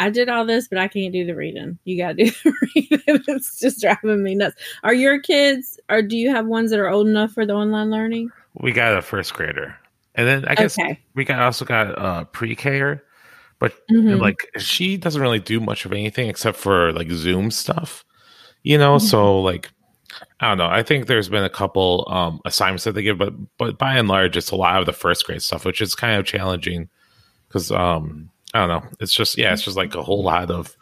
I 0.00 0.10
did 0.10 0.28
all 0.28 0.44
this, 0.44 0.66
but 0.66 0.78
I 0.78 0.88
can't 0.88 1.12
do 1.12 1.24
the 1.24 1.34
reading. 1.34 1.78
You 1.84 1.96
got 1.96 2.16
to 2.16 2.24
do 2.24 2.30
the 2.44 2.54
reading. 2.74 3.00
it's 3.28 3.60
just 3.60 3.80
driving 3.80 4.22
me 4.22 4.34
nuts. 4.34 4.60
Are 4.82 4.94
your 4.94 5.20
kids, 5.20 5.78
or 5.88 6.02
do 6.02 6.16
you 6.16 6.30
have 6.30 6.46
ones 6.46 6.70
that 6.70 6.80
are 6.80 6.88
old 6.88 7.06
enough 7.08 7.32
for 7.32 7.46
the 7.46 7.54
online 7.54 7.90
learning? 7.90 8.30
We 8.54 8.72
got 8.72 8.96
a 8.96 9.02
first 9.02 9.34
grader, 9.34 9.76
and 10.16 10.26
then 10.26 10.44
I 10.46 10.56
guess 10.56 10.78
okay. 10.78 10.98
we 11.14 11.24
got 11.24 11.40
also 11.40 11.64
got 11.64 11.90
a 11.90 12.24
pre-K, 12.24 12.98
but 13.60 13.74
mm-hmm. 13.88 14.20
like 14.20 14.48
she 14.58 14.96
doesn't 14.96 15.22
really 15.22 15.38
do 15.38 15.60
much 15.60 15.84
of 15.84 15.92
anything 15.92 16.28
except 16.28 16.58
for 16.58 16.92
like 16.92 17.10
Zoom 17.10 17.50
stuff 17.50 18.04
you 18.62 18.78
know 18.78 18.96
mm-hmm. 18.96 19.06
so 19.06 19.40
like 19.40 19.70
i 20.40 20.48
don't 20.48 20.58
know 20.58 20.66
i 20.66 20.82
think 20.82 21.06
there's 21.06 21.28
been 21.28 21.44
a 21.44 21.50
couple 21.50 22.06
um 22.10 22.40
assignments 22.44 22.84
that 22.84 22.92
they 22.92 23.02
give 23.02 23.18
but 23.18 23.32
but 23.58 23.78
by 23.78 23.96
and 23.96 24.08
large 24.08 24.36
it's 24.36 24.50
a 24.50 24.56
lot 24.56 24.80
of 24.80 24.86
the 24.86 24.92
first 24.92 25.24
grade 25.24 25.42
stuff 25.42 25.64
which 25.64 25.80
is 25.80 25.94
kind 25.94 26.18
of 26.18 26.26
challenging 26.26 26.88
because 27.48 27.70
um 27.70 28.30
i 28.54 28.66
don't 28.66 28.68
know 28.68 28.88
it's 29.00 29.14
just 29.14 29.38
yeah 29.38 29.52
it's 29.52 29.62
just 29.62 29.76
like 29.76 29.94
a 29.94 30.02
whole 30.02 30.22
lot 30.22 30.50
of 30.50 30.76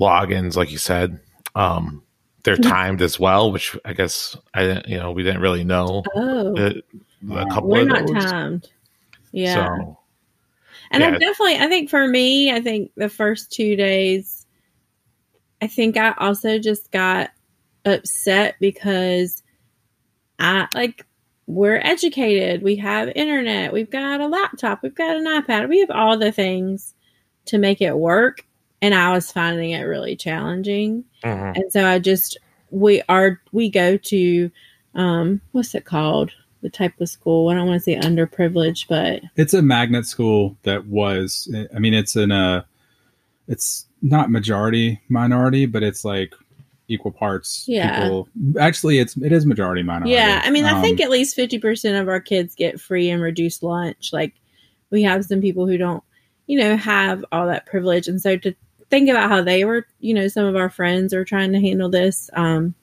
logins 0.00 0.56
like 0.56 0.70
you 0.70 0.78
said 0.78 1.20
um 1.54 2.02
they're 2.44 2.56
mm-hmm. 2.56 2.70
timed 2.70 3.02
as 3.02 3.18
well 3.18 3.50
which 3.50 3.76
i 3.84 3.92
guess 3.92 4.36
i 4.54 4.62
didn't 4.62 4.88
you 4.88 4.96
know 4.96 5.12
we 5.12 5.22
didn't 5.22 5.40
really 5.40 5.64
know 5.64 6.02
oh 6.14 6.54
a 6.56 7.46
couple 7.46 7.68
we're 7.68 7.84
not 7.84 8.06
those. 8.06 8.24
timed 8.24 8.68
yeah 9.32 9.76
so, 9.76 9.98
and 10.90 11.02
yeah. 11.02 11.08
i 11.08 11.10
definitely 11.12 11.56
i 11.56 11.66
think 11.66 11.90
for 11.90 12.06
me 12.06 12.52
i 12.52 12.60
think 12.60 12.90
the 12.96 13.08
first 13.08 13.50
two 13.52 13.76
days 13.76 14.38
I 15.60 15.66
think 15.66 15.96
I 15.96 16.14
also 16.18 16.58
just 16.58 16.90
got 16.90 17.30
upset 17.84 18.56
because 18.60 19.42
I 20.38 20.68
like 20.74 21.04
we're 21.48 21.80
educated, 21.82 22.62
we 22.62 22.76
have 22.76 23.08
internet, 23.16 23.72
we've 23.72 23.90
got 23.90 24.20
a 24.20 24.26
laptop, 24.26 24.82
we've 24.82 24.94
got 24.94 25.16
an 25.16 25.24
iPad, 25.24 25.70
we 25.70 25.80
have 25.80 25.90
all 25.90 26.18
the 26.18 26.30
things 26.30 26.94
to 27.46 27.56
make 27.56 27.80
it 27.80 27.96
work. 27.96 28.46
And 28.82 28.94
I 28.94 29.12
was 29.12 29.32
finding 29.32 29.70
it 29.70 29.82
really 29.82 30.14
challenging. 30.14 31.04
Uh-huh. 31.24 31.54
And 31.56 31.72
so 31.72 31.86
I 31.86 31.98
just 31.98 32.38
we 32.70 33.02
are 33.08 33.40
we 33.50 33.70
go 33.70 33.96
to 33.96 34.50
um 34.94 35.40
what's 35.52 35.74
it 35.74 35.86
called? 35.86 36.32
The 36.60 36.68
type 36.68 37.00
of 37.00 37.08
school. 37.08 37.48
I 37.48 37.54
don't 37.54 37.66
want 37.66 37.82
to 37.82 37.84
say 37.84 37.96
underprivileged, 37.96 38.86
but 38.86 39.22
it's 39.36 39.54
a 39.54 39.62
magnet 39.62 40.06
school 40.06 40.56
that 40.64 40.86
was 40.86 41.52
I 41.74 41.78
mean 41.78 41.94
it's 41.94 42.14
in 42.14 42.30
a 42.30 42.66
it's 43.48 43.86
not 44.02 44.30
majority 44.30 45.00
minority, 45.08 45.64
but 45.64 45.82
it's 45.82 46.04
like 46.04 46.34
equal 46.88 47.12
parts 47.12 47.64
yeah. 47.68 48.02
people. 48.02 48.28
Actually, 48.58 48.98
it's 48.98 49.16
it 49.16 49.32
is 49.32 49.46
majority 49.46 49.82
minority. 49.82 50.12
Yeah, 50.12 50.42
I 50.44 50.50
mean, 50.50 50.64
um, 50.64 50.76
I 50.76 50.80
think 50.82 51.00
um, 51.00 51.04
at 51.04 51.10
least 51.10 51.36
fifty 51.36 51.58
percent 51.58 51.96
of 51.96 52.08
our 52.08 52.20
kids 52.20 52.54
get 52.54 52.80
free 52.80 53.10
and 53.10 53.22
reduced 53.22 53.62
lunch. 53.62 54.12
Like 54.12 54.34
we 54.90 55.02
have 55.02 55.24
some 55.24 55.40
people 55.40 55.66
who 55.66 55.76
don't, 55.76 56.02
you 56.46 56.58
know, 56.58 56.76
have 56.76 57.24
all 57.30 57.46
that 57.46 57.66
privilege, 57.66 58.08
and 58.08 58.20
so 58.20 58.36
to 58.38 58.54
think 58.90 59.08
about 59.08 59.28
how 59.28 59.42
they 59.42 59.64
were, 59.64 59.86
you 60.00 60.14
know, 60.14 60.28
some 60.28 60.46
of 60.46 60.56
our 60.56 60.70
friends 60.70 61.12
are 61.12 61.24
trying 61.24 61.52
to 61.52 61.60
handle 61.60 61.90
this. 61.90 62.30
Um, 62.32 62.74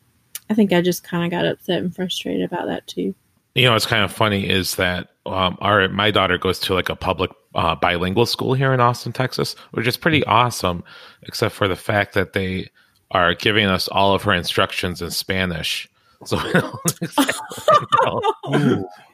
I 0.50 0.54
think 0.54 0.72
I 0.72 0.82
just 0.82 1.04
kind 1.04 1.26
of 1.26 1.32
got 1.32 1.46
upset 1.46 1.80
and 1.80 1.96
frustrated 1.96 2.44
about 2.44 2.68
that 2.68 2.86
too. 2.88 3.16
You 3.56 3.66
know, 3.66 3.74
what's 3.74 3.86
kind 3.86 4.04
of 4.04 4.12
funny 4.12 4.48
is 4.48 4.76
that 4.76 5.10
um, 5.26 5.58
our 5.62 5.88
my 5.90 6.12
daughter 6.12 6.38
goes 6.38 6.60
to 6.60 6.74
like 6.74 6.90
a 6.90 6.96
public 6.96 7.32
uh, 7.56 7.74
bilingual 7.76 8.26
school 8.26 8.54
here 8.54 8.74
in 8.74 8.80
Austin, 8.80 9.14
Texas, 9.14 9.56
which 9.72 9.88
is 9.88 9.98
pretty 9.98 10.24
awesome, 10.26 10.84
except 11.24 11.56
for 11.56 11.68
the 11.68 11.76
fact 11.76 12.14
that 12.14 12.34
they 12.34 12.70
are 13.12 13.34
giving 13.34 13.66
us 13.66 13.88
all 13.88 14.14
of 14.14 14.24
her 14.24 14.34
instructions 14.34 15.02
in 15.02 15.12
Spanish. 15.12 15.90
So, 16.26 16.38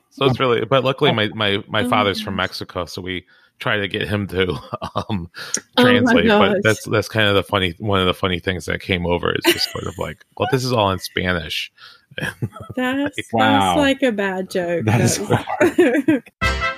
so 0.09 0.25
it's 0.25 0.39
really, 0.39 0.65
but 0.65 0.83
luckily 0.83 1.11
my, 1.11 1.27
my, 1.29 1.63
my 1.67 1.83
oh 1.83 1.89
father's 1.89 2.21
from 2.21 2.35
Mexico. 2.35 2.85
So 2.85 3.01
we 3.01 3.25
try 3.59 3.77
to 3.77 3.87
get 3.87 4.07
him 4.07 4.27
to 4.27 4.51
um, 4.95 5.29
oh 5.77 5.83
translate, 5.83 6.29
oh 6.29 6.39
but 6.39 6.63
that's, 6.63 6.85
that's 6.85 7.09
kind 7.09 7.27
of 7.27 7.35
the 7.35 7.43
funny, 7.43 7.75
one 7.79 7.99
of 7.99 8.07
the 8.07 8.13
funny 8.13 8.39
things 8.39 8.65
that 8.65 8.81
came 8.81 9.05
over 9.05 9.33
is 9.33 9.53
just 9.53 9.71
sort 9.71 9.85
of 9.85 9.97
like, 9.97 10.25
well, 10.37 10.47
this 10.51 10.63
is 10.63 10.73
all 10.73 10.91
in 10.91 10.99
Spanish. 10.99 11.71
That's, 12.75 13.17
like, 13.17 13.25
wow. 13.31 13.77
like 13.77 14.03
a 14.03 14.11
bad 14.11 14.49
joke. 14.49 14.83
That 14.83 16.23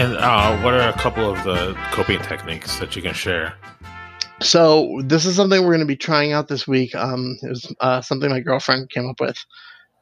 And 0.00 0.16
uh, 0.16 0.56
what 0.62 0.72
are 0.72 0.88
a 0.88 0.94
couple 0.94 1.30
of 1.30 1.44
the 1.44 1.76
coping 1.90 2.20
techniques 2.20 2.78
that 2.78 2.96
you 2.96 3.02
can 3.02 3.12
share? 3.12 3.52
So 4.40 5.02
this 5.04 5.26
is 5.26 5.36
something 5.36 5.60
we're 5.60 5.74
going 5.74 5.80
to 5.80 5.84
be 5.84 5.94
trying 5.94 6.32
out 6.32 6.48
this 6.48 6.66
week. 6.66 6.94
Um, 6.94 7.36
it 7.42 7.50
was 7.50 7.74
uh, 7.80 8.00
something 8.00 8.30
my 8.30 8.40
girlfriend 8.40 8.88
came 8.88 9.06
up 9.10 9.20
with, 9.20 9.36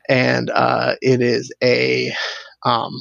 and 0.09 0.51
uh, 0.51 0.95
it 1.03 1.21
is 1.21 1.53
a 1.65 2.13
um, 2.65 2.93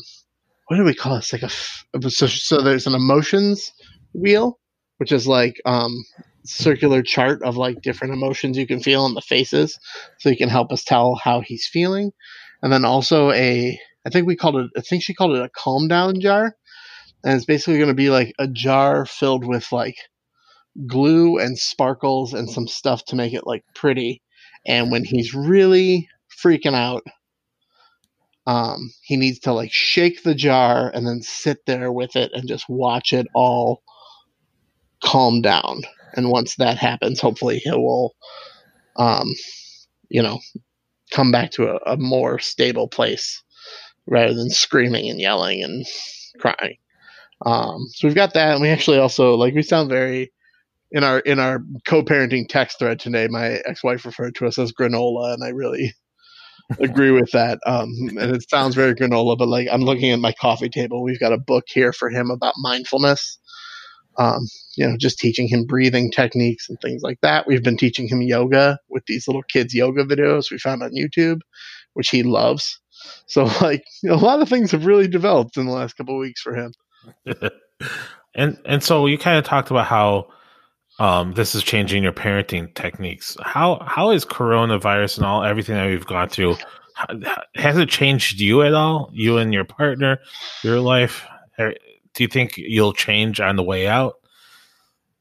what 0.69 0.77
do 0.77 0.83
we 0.83 0.95
call 0.95 1.17
this? 1.17 1.31
Like 1.31 1.43
a 1.43 2.09
so, 2.09 2.25
so 2.25 2.63
there's 2.63 2.87
an 2.87 2.95
emotions 2.95 3.71
wheel, 4.15 4.57
which 4.97 5.11
is 5.11 5.27
like 5.27 5.61
um, 5.65 6.03
circular 6.45 7.03
chart 7.03 7.43
of 7.43 7.57
like 7.57 7.83
different 7.83 8.15
emotions 8.15 8.57
you 8.57 8.65
can 8.65 8.81
feel 8.81 9.05
in 9.05 9.13
the 9.13 9.21
faces, 9.21 9.77
so 10.17 10.29
you 10.29 10.37
can 10.37 10.49
help 10.49 10.71
us 10.71 10.83
tell 10.83 11.13
how 11.13 11.41
he's 11.41 11.69
feeling, 11.71 12.11
and 12.63 12.73
then 12.73 12.85
also 12.85 13.31
a 13.33 13.79
I 14.03 14.09
think 14.09 14.25
we 14.25 14.35
called 14.35 14.55
it 14.55 14.71
I 14.75 14.81
think 14.81 15.03
she 15.03 15.13
called 15.13 15.35
it 15.35 15.43
a 15.43 15.49
calm 15.49 15.87
down 15.87 16.19
jar, 16.19 16.55
and 17.23 17.35
it's 17.35 17.45
basically 17.45 17.77
going 17.77 17.87
to 17.89 17.93
be 17.93 18.09
like 18.09 18.33
a 18.39 18.47
jar 18.47 19.05
filled 19.05 19.45
with 19.45 19.71
like 19.71 19.97
glue 20.85 21.37
and 21.39 21.57
sparkles 21.57 22.33
and 22.33 22.49
some 22.49 22.67
stuff 22.67 23.03
to 23.05 23.15
make 23.15 23.33
it 23.33 23.47
like 23.47 23.63
pretty. 23.73 24.21
And 24.65 24.91
when 24.91 25.03
he's 25.03 25.33
really 25.33 26.09
freaking 26.43 26.75
out, 26.75 27.03
um, 28.45 28.91
he 29.01 29.17
needs 29.17 29.39
to 29.39 29.53
like 29.53 29.71
shake 29.71 30.23
the 30.23 30.35
jar 30.35 30.89
and 30.93 31.05
then 31.05 31.21
sit 31.21 31.65
there 31.65 31.91
with 31.91 32.15
it 32.15 32.31
and 32.33 32.47
just 32.47 32.65
watch 32.69 33.11
it 33.13 33.27
all 33.33 33.81
calm 35.03 35.41
down. 35.41 35.81
And 36.13 36.29
once 36.29 36.55
that 36.55 36.77
happens, 36.77 37.19
hopefully 37.19 37.57
he 37.57 37.71
will, 37.71 38.15
um, 38.95 39.27
you 40.09 40.21
know, 40.21 40.39
come 41.11 41.31
back 41.31 41.51
to 41.51 41.71
a, 41.71 41.93
a 41.93 41.97
more 41.97 42.39
stable 42.39 42.87
place 42.87 43.43
rather 44.05 44.33
than 44.33 44.49
screaming 44.49 45.09
and 45.09 45.19
yelling 45.19 45.61
and 45.63 45.85
crying. 46.39 46.77
Um, 47.45 47.87
so 47.89 48.07
we've 48.07 48.15
got 48.15 48.33
that, 48.33 48.53
and 48.53 48.61
we 48.61 48.69
actually 48.69 48.97
also 48.97 49.35
like 49.35 49.53
we 49.53 49.61
sound 49.61 49.89
very 49.89 50.31
in 50.91 51.03
our 51.03 51.19
in 51.19 51.39
our 51.39 51.63
co-parenting 51.85 52.47
text 52.47 52.79
thread 52.79 52.99
today. 52.99 53.27
My 53.27 53.59
ex-wife 53.65 54.05
referred 54.05 54.35
to 54.35 54.47
us 54.47 54.57
as 54.57 54.71
granola, 54.71 55.33
and 55.33 55.43
I 55.43 55.49
really 55.49 55.93
agree 56.79 57.11
with 57.11 57.31
that. 57.31 57.59
Um, 57.65 57.91
and 58.19 58.35
it 58.35 58.49
sounds 58.49 58.75
very 58.75 58.95
granola, 58.95 59.37
but 59.37 59.47
like 59.47 59.67
I'm 59.71 59.81
looking 59.81 60.11
at 60.11 60.19
my 60.19 60.33
coffee 60.33 60.69
table, 60.69 61.03
we've 61.03 61.19
got 61.19 61.33
a 61.33 61.37
book 61.37 61.65
here 61.67 61.93
for 61.93 62.09
him 62.09 62.31
about 62.31 62.53
mindfulness. 62.57 63.39
Um, 64.19 64.47
you 64.75 64.87
know, 64.87 64.97
just 64.97 65.19
teaching 65.19 65.47
him 65.47 65.65
breathing 65.65 66.11
techniques 66.11 66.69
and 66.69 66.77
things 66.81 67.03
like 67.03 67.19
that. 67.21 67.45
We've 67.45 67.63
been 67.63 67.77
teaching 67.77 68.07
him 68.07 68.23
yoga 68.23 68.79
with 68.89 69.03
these 69.05 69.27
little 69.27 69.43
kids 69.43 69.75
yoga 69.75 70.05
videos 70.05 70.49
we 70.49 70.57
found 70.57 70.81
on 70.81 70.89
YouTube, 70.91 71.41
which 71.93 72.09
he 72.09 72.23
loves. 72.23 72.79
So 73.27 73.43
like 73.61 73.83
you 74.01 74.09
know, 74.09 74.15
a 74.15 74.17
lot 74.17 74.41
of 74.41 74.49
things 74.49 74.71
have 74.71 74.87
really 74.87 75.07
developed 75.07 75.55
in 75.57 75.67
the 75.67 75.71
last 75.71 75.93
couple 75.93 76.15
of 76.15 76.19
weeks 76.19 76.41
for 76.41 76.55
him. 76.55 76.71
and 78.35 78.59
and 78.65 78.83
so 78.83 79.05
you 79.05 79.17
kind 79.17 79.37
of 79.37 79.45
talked 79.45 79.71
about 79.71 79.87
how 79.87 80.27
um, 80.99 81.33
this 81.33 81.53
is 81.53 81.63
changing 81.63 82.03
your 82.03 82.13
parenting 82.13 82.73
techniques. 82.73 83.37
How 83.41 83.83
how 83.85 84.11
is 84.11 84.25
coronavirus 84.25 85.17
and 85.17 85.25
all 85.25 85.43
everything 85.43 85.75
that 85.75 85.87
we've 85.87 86.05
gone 86.05 86.29
through? 86.29 86.55
Has 87.55 87.77
it 87.77 87.89
changed 87.89 88.39
you 88.39 88.63
at 88.63 88.73
all? 88.73 89.09
You 89.13 89.37
and 89.37 89.53
your 89.53 89.65
partner, 89.65 90.19
your 90.63 90.79
life? 90.79 91.25
Do 91.57 92.23
you 92.23 92.27
think 92.27 92.57
you'll 92.57 92.93
change 92.93 93.39
on 93.39 93.55
the 93.55 93.63
way 93.63 93.87
out? 93.87 94.15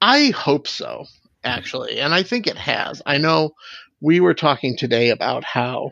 I 0.01 0.31
hope 0.31 0.67
so, 0.69 1.05
actually, 1.45 2.01
and 2.01 2.15
I 2.15 2.23
think 2.23 2.47
it 2.47 2.57
has. 2.57 3.03
I 3.05 3.19
know 3.19 3.55
we 4.01 4.21
were 4.21 4.35
talking 4.35 4.77
today 4.77 5.11
about 5.11 5.45
how 5.45 5.91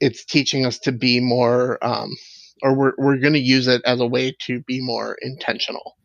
it's 0.00 0.24
teaching 0.24 0.66
us 0.66 0.78
to 0.80 0.92
be 0.92 1.20
more, 1.20 1.84
um, 1.84 2.10
or 2.62 2.74
we're 2.74 2.92
we're 2.98 3.18
going 3.18 3.32
to 3.32 3.38
use 3.40 3.66
it 3.66 3.82
as 3.84 4.00
a 4.00 4.06
way 4.06 4.34
to 4.40 4.60
be 4.60 4.80
more 4.80 5.16
intentional. 5.20 5.96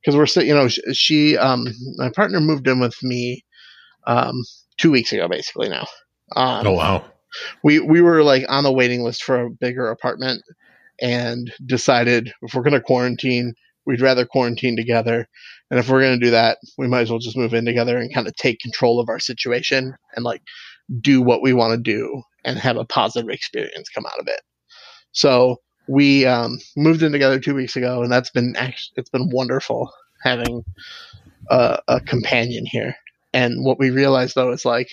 Because 0.00 0.16
we're 0.16 0.42
you 0.42 0.54
know 0.54 0.68
she 0.68 1.36
um 1.36 1.66
my 1.96 2.10
partner 2.10 2.40
moved 2.40 2.66
in 2.68 2.80
with 2.80 3.02
me 3.02 3.44
um 4.06 4.44
two 4.76 4.90
weeks 4.90 5.12
ago 5.12 5.28
basically 5.28 5.68
now. 5.68 5.86
Um, 6.36 6.66
oh 6.66 6.72
wow. 6.72 7.04
we 7.62 7.80
we 7.80 8.00
were 8.00 8.22
like 8.22 8.44
on 8.48 8.64
the 8.64 8.72
waiting 8.72 9.02
list 9.02 9.22
for 9.22 9.40
a 9.40 9.50
bigger 9.50 9.90
apartment 9.90 10.42
and 11.00 11.52
decided 11.64 12.32
if 12.42 12.54
we're 12.54 12.62
going 12.62 12.72
to 12.72 12.80
quarantine 12.80 13.54
we'd 13.86 14.00
rather 14.02 14.26
quarantine 14.26 14.76
together. 14.76 15.26
And 15.70 15.80
if 15.80 15.88
we're 15.88 16.00
going 16.00 16.18
to 16.18 16.26
do 16.26 16.30
that 16.30 16.58
we 16.76 16.88
might 16.88 17.02
as 17.02 17.10
well 17.10 17.18
just 17.18 17.36
move 17.36 17.54
in 17.54 17.64
together 17.64 17.98
and 17.98 18.12
kind 18.12 18.26
of 18.26 18.34
take 18.36 18.60
control 18.60 19.00
of 19.00 19.08
our 19.08 19.18
situation 19.18 19.94
and 20.14 20.24
like 20.24 20.42
do 21.00 21.20
what 21.20 21.42
we 21.42 21.52
want 21.52 21.72
to 21.72 21.78
do 21.78 22.22
and 22.44 22.58
have 22.58 22.76
a 22.76 22.84
positive 22.84 23.28
experience 23.28 23.88
come 23.90 24.06
out 24.06 24.18
of 24.18 24.26
it. 24.26 24.40
So 25.12 25.58
we 25.88 26.26
um, 26.26 26.58
moved 26.76 27.02
in 27.02 27.12
together 27.12 27.40
two 27.40 27.54
weeks 27.54 27.76
ago, 27.76 28.02
and 28.02 28.12
that's 28.12 28.30
been 28.30 28.54
actually 28.56 28.94
it's 28.96 29.10
been 29.10 29.30
wonderful 29.30 29.90
having 30.22 30.64
a, 31.50 31.80
a 31.88 32.00
companion 32.00 32.66
here. 32.66 32.94
And 33.32 33.64
what 33.64 33.78
we 33.78 33.90
realized 33.90 34.34
though 34.34 34.52
is 34.52 34.64
like 34.64 34.90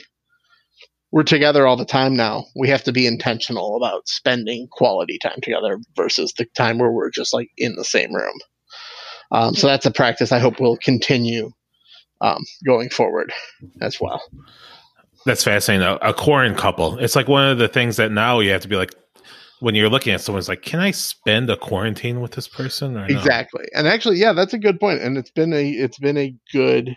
we're 1.12 1.24
together 1.24 1.66
all 1.66 1.78
the 1.78 1.86
time 1.86 2.16
now. 2.16 2.46
We 2.56 2.70
have 2.70 2.84
to 2.84 2.92
be 2.92 3.08
intentional 3.08 3.78
about 3.78 4.08
spending 4.08 4.68
quality 4.72 5.18
time 5.18 5.40
together 5.42 5.80
versus 5.96 6.34
the 6.38 6.46
time 6.56 6.78
where 6.78 6.92
we're 6.92 7.10
just 7.12 7.34
like 7.34 7.50
in 7.58 7.76
the 7.76 7.86
same 7.86 8.14
room. 8.14 8.38
Um, 9.32 9.56
so 9.56 9.68
that's 9.68 9.86
a 9.86 9.92
practice 9.92 10.32
I 10.32 10.40
hope 10.40 10.60
will 10.60 10.78
continue 10.78 11.52
um, 12.22 12.44
going 12.66 12.90
forward 12.90 13.32
as 13.82 14.00
well. 14.00 14.22
That's 15.26 15.44
fascinating. 15.44 15.88
A, 15.88 16.10
a 16.10 16.14
quarantine 16.14 16.58
couple. 16.58 17.00
It's 17.00 17.16
like 17.16 17.28
one 17.28 17.50
of 17.50 17.58
the 17.58 17.68
things 17.68 17.96
that 17.98 18.12
now 18.12 18.40
you 18.40 18.52
have 18.52 18.62
to 18.62 18.68
be 18.68 18.76
like, 18.76 18.94
when 19.60 19.76
you're 19.76 19.90
looking 19.90 20.14
at 20.14 20.22
someone's 20.22 20.50
like, 20.50 20.62
can 20.62 20.80
I 20.80 20.92
spend 20.92 21.50
a 21.50 21.58
quarantine 21.58 22.22
with 22.22 22.32
this 22.32 22.48
person? 22.48 22.98
exactly. 22.98 23.66
And 23.74 23.88
actually, 23.88 24.18
yeah, 24.18 24.34
that's 24.34 24.54
a 24.54 24.60
good 24.60 24.80
point. 24.80 25.02
And 25.02 25.18
it's 25.18 25.32
been 25.32 25.54
a 25.54 25.70
it's 25.70 26.00
been 26.00 26.18
a 26.18 26.36
good 26.52 26.96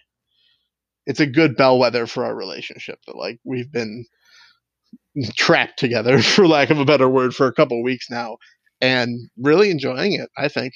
it's 1.07 1.21
a 1.21 1.27
good 1.27 1.57
bellwether 1.57 2.07
for 2.07 2.25
our 2.25 2.35
relationship 2.35 2.99
that 3.07 3.17
like 3.17 3.39
we've 3.45 3.71
been 3.73 4.05
trapped 5.37 5.79
together 5.79 6.21
for 6.23 6.47
lack 6.47 6.71
of 6.71 6.79
a 6.79 6.85
better 6.85 7.09
word 7.09 7.35
for 7.35 7.47
a 7.47 7.53
couple 7.53 7.83
weeks 7.83 8.11
now 8.11 8.37
and 8.81 9.19
really 9.37 9.71
enjoying 9.71 10.13
it, 10.13 10.29
I 10.37 10.49
think. 10.49 10.75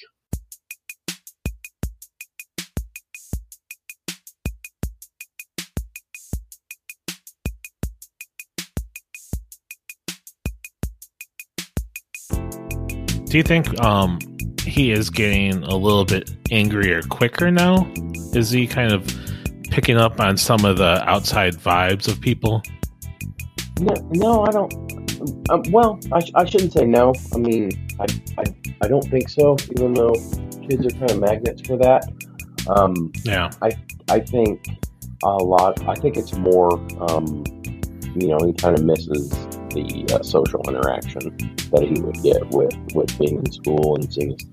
Do 13.33 13.39
you 13.39 13.43
think 13.43 13.81
um, 13.81 14.19
he 14.61 14.91
is 14.91 15.09
getting 15.09 15.63
a 15.63 15.75
little 15.75 16.05
bit 16.05 16.29
angrier 16.51 17.01
quicker 17.01 17.49
now? 17.49 17.91
Is 18.35 18.51
he 18.51 18.67
kind 18.67 18.91
of 18.91 19.03
picking 19.71 19.97
up 19.97 20.19
on 20.19 20.37
some 20.37 20.65
of 20.65 20.77
the 20.77 21.03
outside 21.09 21.55
vibes 21.55 22.07
of 22.07 22.21
people? 22.21 22.61
No, 23.79 23.95
no 24.11 24.43
I 24.43 24.51
don't. 24.51 25.49
Um, 25.49 25.63
well, 25.71 25.99
I, 26.11 26.21
I 26.35 26.45
shouldn't 26.45 26.73
say 26.73 26.85
no. 26.85 27.11
I 27.33 27.39
mean, 27.39 27.71
I, 27.99 28.05
I, 28.37 28.43
I 28.83 28.87
don't 28.87 29.09
think 29.09 29.27
so, 29.29 29.57
even 29.71 29.95
though 29.95 30.13
kids 30.69 30.85
are 30.85 30.99
kind 30.99 31.09
of 31.09 31.19
magnets 31.19 31.63
for 31.65 31.75
that. 31.77 32.03
Um, 32.67 33.11
yeah. 33.23 33.49
I, 33.63 33.71
I 34.09 34.19
think 34.19 34.79
a 35.23 35.37
lot, 35.37 35.83
I 35.87 35.95
think 35.95 36.17
it's 36.17 36.33
more, 36.33 36.71
um, 37.09 37.43
you 38.15 38.27
know, 38.27 38.37
he 38.45 38.53
kind 38.53 38.77
of 38.77 38.85
misses 38.85 39.33
the 39.73 40.05
uh, 40.13 40.23
social 40.23 40.61
interaction 40.67 41.35
that 41.71 41.83
he 41.83 42.01
would 42.01 42.21
get 42.21 42.47
with, 42.49 42.75
with 42.95 43.17
being 43.19 43.37
in 43.37 43.51
school 43.51 43.95
and 43.95 44.13
seeing 44.13 44.31
his 44.31 44.47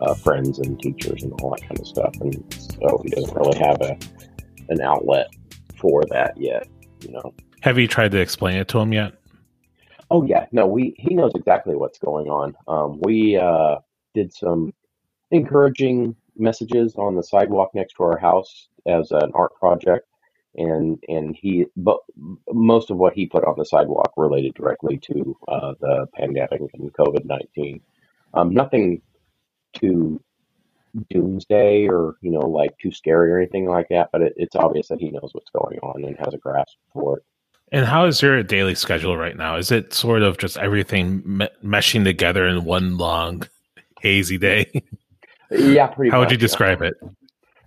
uh, 0.00 0.14
friends 0.14 0.58
and 0.58 0.80
teachers 0.80 1.22
and 1.22 1.32
all 1.40 1.50
that 1.50 1.62
kind 1.62 1.78
of 1.78 1.86
stuff. 1.86 2.14
And 2.20 2.44
so 2.52 3.00
he 3.04 3.10
doesn't 3.10 3.34
really 3.34 3.58
have 3.58 3.80
a 3.80 3.96
an 4.68 4.80
outlet 4.80 5.28
for 5.78 6.02
that 6.10 6.36
yet. 6.36 6.68
You 7.02 7.12
know. 7.12 7.34
Have 7.60 7.78
you 7.78 7.88
tried 7.88 8.10
to 8.12 8.18
explain 8.18 8.56
it 8.56 8.68
to 8.68 8.78
him 8.78 8.92
yet? 8.92 9.14
Oh 10.10 10.24
yeah, 10.24 10.46
no, 10.52 10.66
we 10.66 10.94
he 10.98 11.14
knows 11.14 11.32
exactly 11.34 11.74
what's 11.74 11.98
going 11.98 12.28
on. 12.28 12.54
Um, 12.68 13.00
we 13.02 13.36
uh, 13.36 13.76
did 14.14 14.32
some 14.32 14.72
encouraging 15.30 16.14
messages 16.36 16.94
on 16.96 17.16
the 17.16 17.22
sidewalk 17.22 17.70
next 17.74 17.94
to 17.94 18.04
our 18.04 18.18
house 18.18 18.68
as 18.86 19.10
an 19.10 19.32
art 19.34 19.54
project 19.54 20.06
and 20.56 21.02
and 21.08 21.36
he 21.36 21.66
but 21.76 21.98
most 22.52 22.90
of 22.90 22.96
what 22.96 23.14
he 23.14 23.26
put 23.26 23.44
on 23.44 23.54
the 23.58 23.64
sidewalk 23.64 24.12
related 24.16 24.54
directly 24.54 24.98
to 24.98 25.36
uh, 25.48 25.74
the 25.80 26.06
pandemic 26.14 26.60
and 26.74 26.92
COVID 26.92 27.24
nineteen. 27.24 27.80
Um, 28.34 28.52
nothing 28.52 29.00
too 29.72 30.20
doomsday 31.10 31.86
or 31.88 32.16
you 32.22 32.30
know 32.30 32.40
like 32.40 32.76
too 32.78 32.92
scary 32.92 33.30
or 33.30 33.38
anything 33.38 33.66
like 33.66 33.88
that, 33.90 34.08
but 34.12 34.22
it, 34.22 34.34
it's 34.36 34.56
obvious 34.56 34.88
that 34.88 35.00
he 35.00 35.10
knows 35.10 35.30
what's 35.32 35.50
going 35.50 35.78
on 35.80 36.04
and 36.04 36.16
has 36.18 36.34
a 36.34 36.38
grasp 36.38 36.76
for 36.92 37.18
it. 37.18 37.24
And 37.72 37.84
how 37.84 38.06
is 38.06 38.22
your 38.22 38.42
daily 38.42 38.74
schedule 38.74 39.16
right 39.16 39.36
now? 39.36 39.56
Is 39.56 39.72
it 39.72 39.92
sort 39.92 40.22
of 40.22 40.38
just 40.38 40.56
everything 40.56 41.22
me- 41.24 41.48
meshing 41.64 42.04
together 42.04 42.46
in 42.46 42.64
one 42.64 42.96
long 42.96 43.48
hazy 44.00 44.38
day? 44.38 44.70
Yeah, 45.50 45.86
pretty. 45.86 46.10
Much. 46.10 46.14
How 46.14 46.20
much, 46.20 46.26
would 46.26 46.32
you 46.32 46.38
describe 46.38 46.82
yeah. 46.82 46.88
it? 46.88 46.94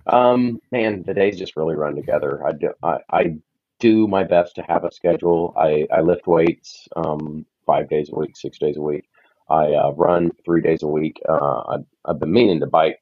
Um, 0.09 0.59
man, 0.71 1.03
the 1.05 1.13
days 1.13 1.37
just 1.37 1.55
really 1.55 1.75
run 1.75 1.95
together. 1.95 2.45
I 2.45 2.51
do, 2.53 2.69
I, 2.83 2.97
I 3.11 3.35
do 3.79 4.07
my 4.07 4.23
best 4.23 4.55
to 4.55 4.63
have 4.63 4.83
a 4.83 4.91
schedule. 4.91 5.53
I, 5.57 5.87
I 5.95 6.01
lift 6.01 6.27
weights 6.27 6.87
um, 6.95 7.45
five 7.65 7.89
days 7.89 8.09
a 8.11 8.15
week, 8.15 8.35
six 8.35 8.57
days 8.57 8.77
a 8.77 8.81
week. 8.81 9.05
I 9.49 9.73
uh, 9.73 9.91
run 9.91 10.31
three 10.45 10.61
days 10.61 10.83
a 10.83 10.87
week. 10.87 11.19
Uh, 11.27 11.61
I've, 11.69 11.85
I've 12.05 12.19
been 12.19 12.31
meaning 12.31 12.59
to 12.59 12.67
bike 12.67 12.99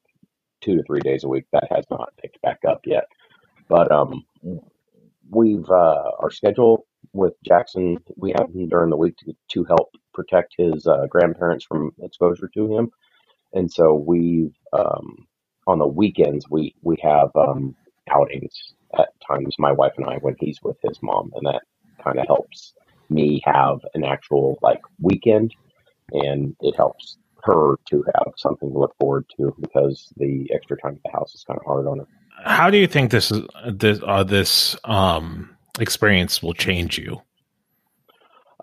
two 0.62 0.76
to 0.78 0.84
three 0.84 1.02
days 1.02 1.24
a 1.24 1.28
week. 1.28 1.46
That 1.52 1.68
has 1.72 1.86
not 1.90 2.14
picked 2.22 2.42
back 2.42 2.60
up 2.68 2.82
yet. 2.86 3.06
But 3.70 3.92
um, 3.92 4.26
we've 5.30 5.70
uh, 5.70 6.12
our 6.20 6.32
schedule 6.32 6.86
with 7.14 7.34
Jackson. 7.44 7.98
We 8.16 8.34
have 8.38 8.50
him 8.54 8.70
during 8.70 8.90
the 8.90 8.98
week 8.98 9.18
to, 9.18 9.36
to 9.50 9.64
help 9.66 9.90
protect 10.14 10.56
his 10.58 10.88
uh, 10.88 11.06
grandparents 11.10 11.66
from 11.66 11.92
exposure 12.02 12.50
to 12.54 12.78
him, 12.78 12.92
and 13.54 13.72
so 13.72 13.94
we've 13.94 14.56
um, 14.74 15.28
on 15.68 15.80
the 15.80 15.88
weekends 15.88 16.50
we 16.50 16.74
we 16.82 16.98
have 17.04 17.30
um, 17.36 17.76
outings 18.10 18.74
at 18.98 19.10
times. 19.26 19.56
My 19.60 19.72
wife 19.72 19.94
and 19.98 20.08
I 20.08 20.18
when 20.18 20.36
he's 20.40 20.62
with 20.64 20.78
his 20.84 20.98
mom, 21.02 21.32
and 21.36 21.46
that 21.46 21.62
kind 22.04 22.20
of 22.20 22.26
helps 22.26 22.74
me 23.10 23.42
have 23.46 23.80
an 23.94 24.04
actual 24.04 24.58
like 24.62 24.82
weekend, 25.00 25.54
and 26.12 26.56
it 26.62 26.76
helps 26.76 27.18
her 27.44 27.76
to 27.90 28.04
have 28.16 28.34
something 28.38 28.72
to 28.72 28.78
look 28.78 28.96
forward 29.00 29.26
to 29.38 29.56
because 29.60 30.12
the 30.18 30.50
extra 30.54 30.78
time 30.78 30.96
at 30.96 31.04
the 31.04 31.18
house 31.18 31.34
is 31.34 31.44
kind 31.44 31.60
of 31.60 31.66
hard 31.66 31.88
on 31.88 32.00
her. 32.00 32.08
How 32.44 32.70
do 32.70 32.78
you 32.78 32.88
think 32.88 33.12
this 33.12 33.32
is 33.32 33.44
this 33.72 34.00
uh, 34.06 34.24
this 34.24 34.76
um, 34.84 35.56
experience 35.80 36.42
will 36.42 36.54
change 36.54 36.98
you? 36.98 37.22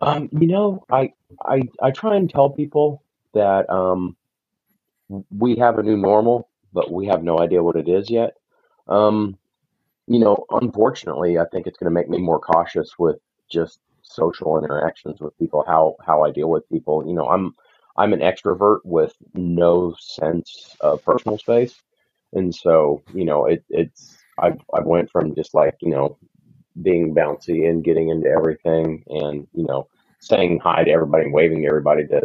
Um, 0.01 0.29
you 0.33 0.49
know, 0.49 0.85
I 0.91 1.13
I 1.45 1.63
I 1.83 1.91
try 1.91 2.17
and 2.17 2.31
tell 2.31 2.51
people 2.51 3.03
that 3.33 3.69
um, 3.71 4.17
we 5.37 5.57
have 5.57 5.79
a 5.79 5.83
new 5.83 5.97
normal 5.97 6.49
but 6.75 6.93
we 6.93 7.07
have 7.07 7.23
no 7.23 7.39
idea 7.39 7.63
what 7.63 7.77
it 7.77 7.89
is 7.89 8.11
yet. 8.11 8.35
Um, 8.89 9.39
you 10.07 10.19
know, 10.19 10.45
unfortunately, 10.51 11.39
I 11.39 11.47
think 11.47 11.67
it's 11.67 11.79
going 11.79 11.91
to 11.91 11.95
make 11.95 12.11
me 12.11 12.19
more 12.19 12.41
cautious 12.41 12.99
with 12.99 13.17
just 13.51 13.79
social 14.03 14.59
interactions 14.63 15.21
with 15.21 15.39
people, 15.39 15.65
how 15.67 15.97
how 16.05 16.25
I 16.25 16.31
deal 16.31 16.51
with 16.51 16.69
people. 16.69 17.07
You 17.07 17.15
know, 17.15 17.29
I'm 17.29 17.55
I'm 17.97 18.13
an 18.13 18.21
extrovert 18.21 18.81
with 18.85 19.15
no 19.33 19.95
sense 19.99 20.77
of 20.81 21.03
personal 21.05 21.39
space, 21.39 21.81
and 22.35 22.55
so 22.55 23.03
you 23.15 23.25
know, 23.25 23.47
it, 23.47 23.65
it's 23.71 24.19
I've 24.39 24.61
I've 24.75 24.85
went 24.85 25.11
from 25.11 25.35
just 25.35 25.55
like 25.55 25.77
you 25.81 25.91
know 25.91 26.19
being 26.83 27.15
bouncy 27.15 27.69
and 27.71 27.85
getting 27.85 28.11
into 28.11 28.29
everything, 28.29 29.05
and 29.07 29.47
you 29.55 29.65
know, 29.65 29.89
saying 30.19 30.61
hi 30.61 30.85
to 30.85 30.91
everybody 30.91 31.25
and 31.25 31.33
waving 31.33 31.63
to 31.63 31.69
everybody 31.69 32.07
to 32.09 32.21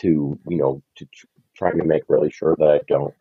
to 0.00 0.38
you 0.48 0.56
know 0.58 0.82
to 0.96 1.06
tr- 1.06 1.26
trying 1.54 1.78
to 1.78 1.84
make 1.84 2.02
really 2.08 2.30
sure 2.30 2.54
that 2.58 2.68
I 2.68 2.80
don't 2.88 3.14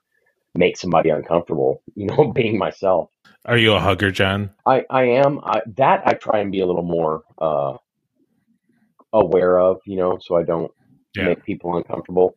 make 0.57 0.77
somebody 0.77 1.09
uncomfortable, 1.09 1.83
you 1.95 2.07
know, 2.07 2.31
being 2.33 2.57
myself. 2.57 3.09
Are 3.45 3.57
you 3.57 3.73
a 3.73 3.79
hugger, 3.81 4.11
John? 4.11 4.51
I, 4.65 4.85
I 4.89 5.03
am. 5.05 5.39
I, 5.43 5.61
that 5.77 6.03
I 6.07 6.13
try 6.13 6.39
and 6.41 6.51
be 6.51 6.61
a 6.61 6.67
little 6.67 6.83
more 6.83 7.23
uh, 7.39 7.77
aware 9.13 9.59
of, 9.59 9.81
you 9.85 9.97
know, 9.97 10.19
so 10.21 10.37
I 10.37 10.43
don't 10.43 10.71
yeah. 11.15 11.25
make 11.25 11.43
people 11.45 11.77
uncomfortable. 11.77 12.29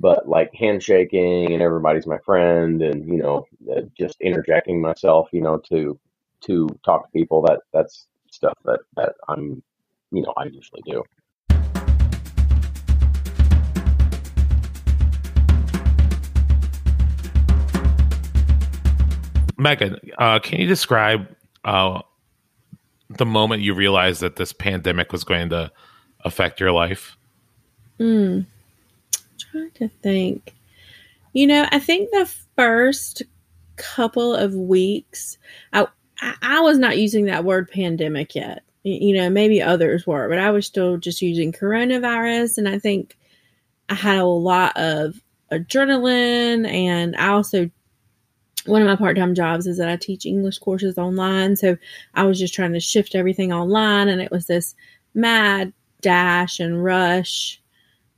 but 0.00 0.28
like 0.28 0.52
handshaking 0.54 1.52
and 1.54 1.62
everybody's 1.62 2.08
my 2.08 2.18
friend 2.26 2.82
and 2.82 3.08
you 3.08 3.18
know 3.18 3.46
uh, 3.74 3.82
just 3.98 4.20
interjecting 4.22 4.82
myself 4.82 5.30
you 5.32 5.42
know 5.42 5.58
to 5.70 5.98
to 6.42 6.68
talk 6.84 7.04
to 7.06 7.12
people 7.18 7.42
that 7.42 7.60
that's 7.74 8.08
stuff 8.32 8.54
that 8.66 8.80
that 8.96 9.14
i'm 9.30 9.62
you 10.12 10.22
know 10.22 10.34
i 10.38 10.44
usually 10.46 10.82
do 10.86 11.02
megan 19.66 19.98
uh, 20.18 20.38
can 20.38 20.60
you 20.60 20.66
describe 20.66 21.28
uh, 21.64 22.00
the 23.10 23.26
moment 23.26 23.62
you 23.62 23.74
realized 23.74 24.20
that 24.20 24.36
this 24.36 24.52
pandemic 24.52 25.12
was 25.12 25.24
going 25.24 25.48
to 25.48 25.70
affect 26.24 26.60
your 26.60 26.72
life 26.72 27.16
mm 27.98 28.44
trying 29.56 29.70
to 29.72 29.88
think. 30.02 30.54
You 31.32 31.46
know, 31.46 31.66
I 31.70 31.78
think 31.78 32.10
the 32.10 32.30
first 32.56 33.22
couple 33.76 34.34
of 34.34 34.54
weeks, 34.54 35.38
I, 35.72 35.86
I 36.42 36.60
was 36.60 36.78
not 36.78 36.98
using 36.98 37.26
that 37.26 37.44
word 37.44 37.70
pandemic 37.70 38.34
yet. 38.34 38.62
You 38.82 39.16
know, 39.16 39.30
maybe 39.30 39.60
others 39.60 40.06
were, 40.06 40.28
but 40.28 40.38
I 40.38 40.50
was 40.50 40.64
still 40.64 40.96
just 40.96 41.20
using 41.20 41.52
coronavirus. 41.52 42.58
And 42.58 42.68
I 42.68 42.78
think 42.78 43.16
I 43.88 43.94
had 43.94 44.18
a 44.18 44.24
lot 44.24 44.76
of 44.76 45.20
adrenaline. 45.50 46.70
And 46.70 47.16
I 47.16 47.28
also, 47.28 47.70
one 48.66 48.82
of 48.82 48.88
my 48.88 48.96
part 48.96 49.16
time 49.16 49.34
jobs 49.34 49.66
is 49.66 49.78
that 49.78 49.88
I 49.88 49.96
teach 49.96 50.26
English 50.26 50.58
courses 50.58 50.98
online. 50.98 51.56
So 51.56 51.76
I 52.14 52.24
was 52.24 52.38
just 52.38 52.54
trying 52.54 52.72
to 52.72 52.80
shift 52.80 53.14
everything 53.14 53.52
online. 53.52 54.08
And 54.08 54.20
it 54.20 54.30
was 54.30 54.46
this 54.46 54.74
mad 55.14 55.72
dash 56.00 56.60
and 56.60 56.84
rush. 56.84 57.60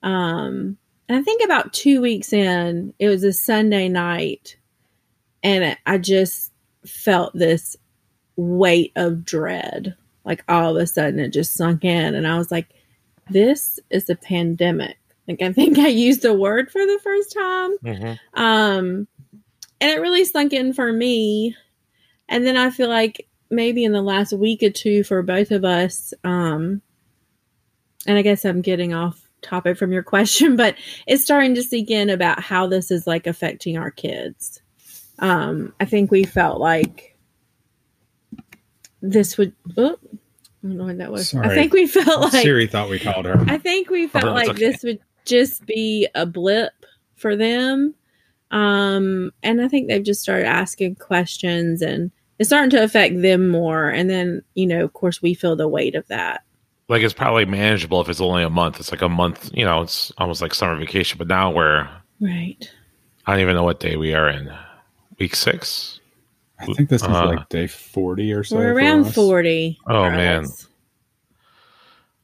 Um, 0.02 0.76
and 1.08 1.18
I 1.18 1.22
think 1.22 1.42
about 1.42 1.72
two 1.72 2.00
weeks 2.00 2.32
in, 2.32 2.92
it 2.98 3.08
was 3.08 3.24
a 3.24 3.32
Sunday 3.32 3.88
night, 3.88 4.56
and 5.42 5.76
I 5.86 5.98
just 5.98 6.52
felt 6.84 7.32
this 7.34 7.76
weight 8.36 8.92
of 8.94 9.24
dread. 9.24 9.96
Like 10.24 10.44
all 10.48 10.76
of 10.76 10.82
a 10.82 10.86
sudden, 10.86 11.18
it 11.18 11.30
just 11.30 11.54
sunk 11.54 11.84
in, 11.84 12.14
and 12.14 12.26
I 12.26 12.36
was 12.36 12.50
like, 12.50 12.66
"This 13.30 13.80
is 13.88 14.10
a 14.10 14.14
pandemic." 14.14 14.98
Like 15.26 15.40
I 15.40 15.52
think 15.52 15.78
I 15.78 15.88
used 15.88 16.20
the 16.20 16.34
word 16.34 16.70
for 16.70 16.80
the 16.84 17.00
first 17.02 17.32
time, 17.32 17.78
mm-hmm. 17.78 18.42
um, 18.42 19.08
and 19.80 19.90
it 19.90 20.00
really 20.00 20.24
sunk 20.24 20.52
in 20.52 20.72
for 20.72 20.92
me. 20.92 21.56
And 22.28 22.46
then 22.46 22.56
I 22.56 22.70
feel 22.70 22.88
like 22.88 23.28
maybe 23.50 23.84
in 23.84 23.92
the 23.92 24.02
last 24.02 24.32
week 24.32 24.62
or 24.62 24.70
two 24.70 25.04
for 25.04 25.22
both 25.22 25.50
of 25.50 25.64
us, 25.64 26.12
um, 26.24 26.82
and 28.06 28.18
I 28.18 28.22
guess 28.22 28.44
I'm 28.44 28.60
getting 28.60 28.94
off 28.94 29.20
topic 29.42 29.78
from 29.78 29.92
your 29.92 30.02
question, 30.04 30.56
but 30.56 30.76
it's 31.06 31.24
starting 31.24 31.54
to 31.54 31.62
sink 31.62 31.90
in 31.90 32.10
about 32.10 32.40
how 32.40 32.66
this 32.66 32.90
is 32.90 33.06
like 33.06 33.26
affecting 33.26 33.78
our 33.78 33.90
kids. 33.90 34.60
Um, 35.18 35.74
I 35.80 35.84
think 35.84 36.10
we 36.10 36.24
felt 36.24 36.60
like 36.60 37.16
this 39.00 39.36
would. 39.38 39.52
Oh, 39.76 39.96
I 40.62 40.66
don't 40.66 40.76
know 40.76 40.84
what 40.84 40.98
that 40.98 41.12
was. 41.12 41.30
Sorry. 41.30 41.48
I 41.48 41.54
think 41.54 41.72
we 41.72 41.86
felt 41.86 42.32
like 42.32 42.42
Siri 42.42 42.66
thought 42.66 42.88
we 42.88 42.98
called 42.98 43.26
her. 43.26 43.44
I 43.46 43.58
think 43.58 43.90
we 43.90 44.06
felt 44.06 44.24
oh, 44.24 44.32
like 44.32 44.48
okay. 44.48 44.58
this 44.58 44.82
would 44.82 45.00
just 45.24 45.66
be 45.66 46.08
a 46.14 46.26
blip 46.26 46.72
for 47.16 47.36
them. 47.36 47.94
Um, 48.50 49.32
and 49.42 49.60
I 49.60 49.68
think 49.68 49.88
they've 49.88 50.02
just 50.02 50.22
started 50.22 50.46
asking 50.46 50.96
questions 50.96 51.82
and 51.82 52.10
it's 52.38 52.48
starting 52.48 52.70
to 52.70 52.82
affect 52.82 53.20
them 53.20 53.48
more. 53.48 53.88
And 53.88 54.08
then, 54.08 54.42
you 54.54 54.66
know, 54.66 54.82
of 54.84 54.92
course, 54.92 55.20
we 55.20 55.34
feel 55.34 55.56
the 55.56 55.68
weight 55.68 55.94
of 55.94 56.06
that 56.08 56.42
like 56.88 57.02
it's 57.02 57.14
probably 57.14 57.44
manageable 57.44 58.00
if 58.00 58.08
it's 58.08 58.20
only 58.20 58.42
a 58.42 58.50
month. 58.50 58.80
It's 58.80 58.90
like 58.90 59.02
a 59.02 59.08
month, 59.08 59.50
you 59.54 59.64
know, 59.64 59.82
it's 59.82 60.10
almost 60.18 60.40
like 60.42 60.54
summer 60.54 60.76
vacation. 60.76 61.18
But 61.18 61.28
now 61.28 61.50
we're 61.50 61.88
right. 62.20 62.70
I 63.26 63.32
don't 63.32 63.40
even 63.40 63.54
know 63.54 63.64
what 63.64 63.80
day 63.80 63.96
we 63.96 64.14
are 64.14 64.28
in. 64.28 64.50
Week 65.18 65.34
six. 65.34 66.00
I 66.58 66.66
think 66.66 66.88
this 66.88 67.02
is 67.02 67.08
uh, 67.08 67.26
like 67.26 67.48
day 67.50 67.66
forty 67.66 68.32
or 68.32 68.42
so. 68.42 68.56
We're 68.56 68.72
around 68.72 69.14
forty. 69.14 69.78
Oh 69.86 70.08
man. 70.10 70.46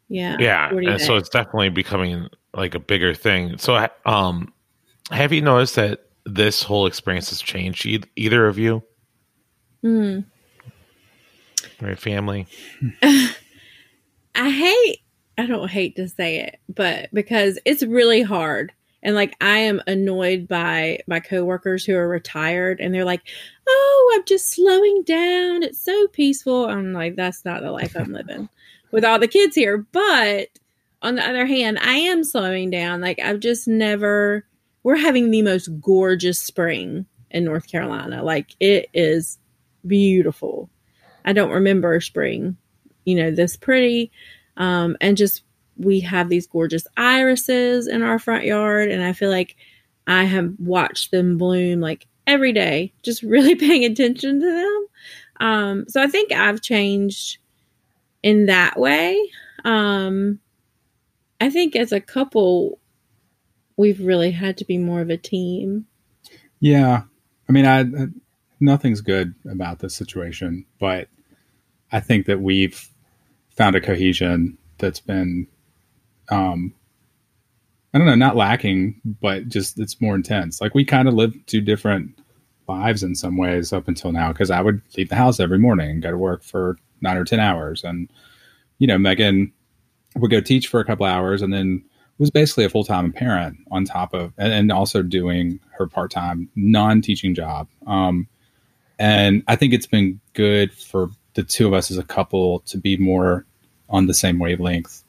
Yeah. 0.08 0.36
Yeah. 0.40 0.70
And 0.70 1.00
so 1.00 1.16
it's 1.16 1.28
definitely 1.28 1.68
becoming 1.68 2.28
like 2.54 2.74
a 2.74 2.78
bigger 2.78 3.14
thing. 3.14 3.58
So 3.58 3.88
um 4.06 4.52
have 5.10 5.32
you 5.32 5.42
noticed 5.42 5.76
that 5.76 6.03
this 6.24 6.62
whole 6.62 6.86
experience 6.86 7.30
has 7.30 7.40
changed 7.40 7.86
e- 7.86 8.02
either 8.16 8.46
of 8.46 8.58
you? 8.58 8.82
Hmm. 9.82 10.20
Right, 11.80 11.98
family. 11.98 12.46
I 13.02 14.50
hate, 14.50 15.00
I 15.36 15.46
don't 15.46 15.70
hate 15.70 15.96
to 15.96 16.08
say 16.08 16.40
it, 16.40 16.58
but 16.68 17.08
because 17.12 17.58
it's 17.64 17.82
really 17.82 18.22
hard. 18.22 18.72
And 19.02 19.14
like, 19.14 19.36
I 19.40 19.58
am 19.58 19.82
annoyed 19.86 20.48
by 20.48 21.00
my 21.06 21.20
coworkers 21.20 21.84
who 21.84 21.94
are 21.94 22.08
retired 22.08 22.80
and 22.80 22.94
they're 22.94 23.04
like, 23.04 23.20
oh, 23.68 24.12
I'm 24.14 24.24
just 24.24 24.50
slowing 24.50 25.02
down. 25.02 25.62
It's 25.62 25.80
so 25.80 26.06
peaceful. 26.08 26.66
I'm 26.66 26.94
like, 26.94 27.14
that's 27.14 27.44
not 27.44 27.62
the 27.62 27.70
life 27.70 27.94
I'm 27.96 28.12
living 28.12 28.48
with 28.92 29.04
all 29.04 29.18
the 29.18 29.28
kids 29.28 29.54
here. 29.54 29.86
But 29.92 30.48
on 31.02 31.16
the 31.16 31.28
other 31.28 31.44
hand, 31.44 31.78
I 31.80 31.96
am 31.96 32.24
slowing 32.24 32.70
down. 32.70 33.02
Like, 33.02 33.18
I've 33.20 33.40
just 33.40 33.68
never, 33.68 34.46
we're 34.84 34.96
having 34.96 35.30
the 35.30 35.42
most 35.42 35.68
gorgeous 35.80 36.40
spring 36.40 37.06
in 37.30 37.44
North 37.44 37.66
Carolina. 37.66 38.22
Like, 38.22 38.54
it 38.60 38.88
is 38.94 39.38
beautiful. 39.84 40.70
I 41.24 41.32
don't 41.32 41.50
remember 41.50 42.00
spring 42.00 42.56
you 43.04 43.14
know, 43.14 43.30
this 43.30 43.56
pretty. 43.56 44.10
Um, 44.56 44.96
and 45.00 45.16
just 45.16 45.42
we 45.76 46.00
have 46.00 46.28
these 46.28 46.46
gorgeous 46.46 46.86
irises 46.96 47.86
in 47.86 48.02
our 48.02 48.18
front 48.18 48.44
yard. 48.44 48.90
And 48.90 49.02
I 49.02 49.12
feel 49.12 49.30
like 49.30 49.56
I 50.06 50.24
have 50.24 50.54
watched 50.58 51.10
them 51.10 51.38
bloom 51.38 51.80
like 51.80 52.06
every 52.26 52.52
day, 52.52 52.92
just 53.02 53.22
really 53.24 53.54
paying 53.54 53.84
attention 53.84 54.40
to 54.40 54.52
them. 54.52 54.86
Um, 55.40 55.84
so 55.88 56.02
I 56.02 56.06
think 56.06 56.32
I've 56.32 56.60
changed 56.60 57.38
in 58.22 58.46
that 58.46 58.78
way. 58.78 59.18
Um, 59.64 60.38
I 61.40 61.50
think 61.50 61.76
as 61.76 61.92
a 61.92 62.00
couple, 62.00 62.78
we've 63.76 64.00
really 64.00 64.30
had 64.30 64.56
to 64.58 64.64
be 64.64 64.78
more 64.78 65.00
of 65.00 65.10
a 65.10 65.16
team. 65.16 65.86
Yeah. 66.60 67.02
I 67.48 67.52
mean, 67.52 67.66
I, 67.66 67.80
I 67.80 68.06
nothing's 68.60 69.00
good 69.00 69.34
about 69.50 69.80
this 69.80 69.94
situation, 69.94 70.64
but 70.78 71.08
I 71.92 72.00
think 72.00 72.26
that 72.26 72.40
we've 72.40 72.88
found 73.50 73.76
a 73.76 73.80
cohesion 73.80 74.58
that's 74.78 75.00
been 75.00 75.46
um 76.28 76.74
I 77.92 77.98
don't 77.98 78.08
know, 78.08 78.16
not 78.16 78.34
lacking, 78.34 79.00
but 79.04 79.48
just 79.48 79.78
it's 79.78 80.00
more 80.00 80.16
intense. 80.16 80.60
Like 80.60 80.74
we 80.74 80.84
kind 80.84 81.06
of 81.06 81.14
live 81.14 81.34
two 81.46 81.60
different 81.60 82.18
lives 82.66 83.04
in 83.04 83.14
some 83.14 83.36
ways 83.36 83.72
up 83.72 83.86
until 83.86 84.10
now 84.10 84.32
because 84.32 84.50
I 84.50 84.60
would 84.60 84.82
leave 84.96 85.10
the 85.10 85.14
house 85.14 85.38
every 85.38 85.58
morning 85.58 85.90
and 85.90 86.02
go 86.02 86.10
to 86.10 86.18
work 86.18 86.42
for 86.42 86.76
nine 87.00 87.16
or 87.16 87.24
ten 87.24 87.38
hours, 87.38 87.84
and 87.84 88.10
you 88.78 88.88
know 88.88 88.98
Megan 88.98 89.52
would 90.16 90.30
go 90.30 90.40
teach 90.40 90.66
for 90.66 90.80
a 90.80 90.84
couple 90.84 91.06
hours, 91.06 91.40
and 91.40 91.52
then 91.52 91.84
was 92.18 92.30
basically 92.30 92.64
a 92.64 92.68
full 92.68 92.84
time 92.84 93.12
parent 93.12 93.58
on 93.70 93.84
top 93.84 94.14
of, 94.14 94.32
and, 94.38 94.52
and 94.52 94.72
also 94.72 95.02
doing 95.02 95.60
her 95.78 95.86
part 95.86 96.10
time 96.10 96.48
non 96.54 97.02
teaching 97.02 97.34
job. 97.34 97.68
Um, 97.86 98.28
and 98.98 99.42
I 99.48 99.56
think 99.56 99.74
it's 99.74 99.86
been 99.86 100.20
good 100.34 100.72
for 100.72 101.10
the 101.34 101.42
two 101.42 101.66
of 101.66 101.72
us 101.72 101.90
as 101.90 101.98
a 101.98 102.04
couple 102.04 102.60
to 102.60 102.78
be 102.78 102.96
more 102.96 103.44
on 103.88 104.06
the 104.06 104.14
same 104.14 104.38
wavelength 104.38 105.02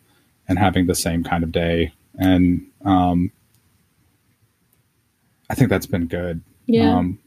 and 0.47 0.57
having 0.57 0.87
the 0.87 0.95
same 0.95 1.23
kind 1.23 1.43
of 1.43 1.51
day. 1.51 1.93
And 2.15 2.65
um, 2.83 3.31
I 5.49 5.55
think 5.55 5.69
that's 5.69 5.85
been 5.85 6.07
good. 6.07 6.41
Yeah. 6.65 6.95
Um, 6.95 7.19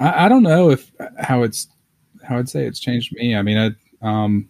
I, 0.00 0.26
I, 0.26 0.28
don't 0.28 0.42
know 0.42 0.70
if 0.70 0.90
how 1.18 1.42
it's 1.42 1.68
how 2.22 2.38
I'd 2.38 2.48
say 2.48 2.66
it's 2.66 2.80
changed 2.80 3.12
me. 3.12 3.36
I 3.36 3.42
mean, 3.42 3.58
I 3.58 3.70
um, 4.06 4.48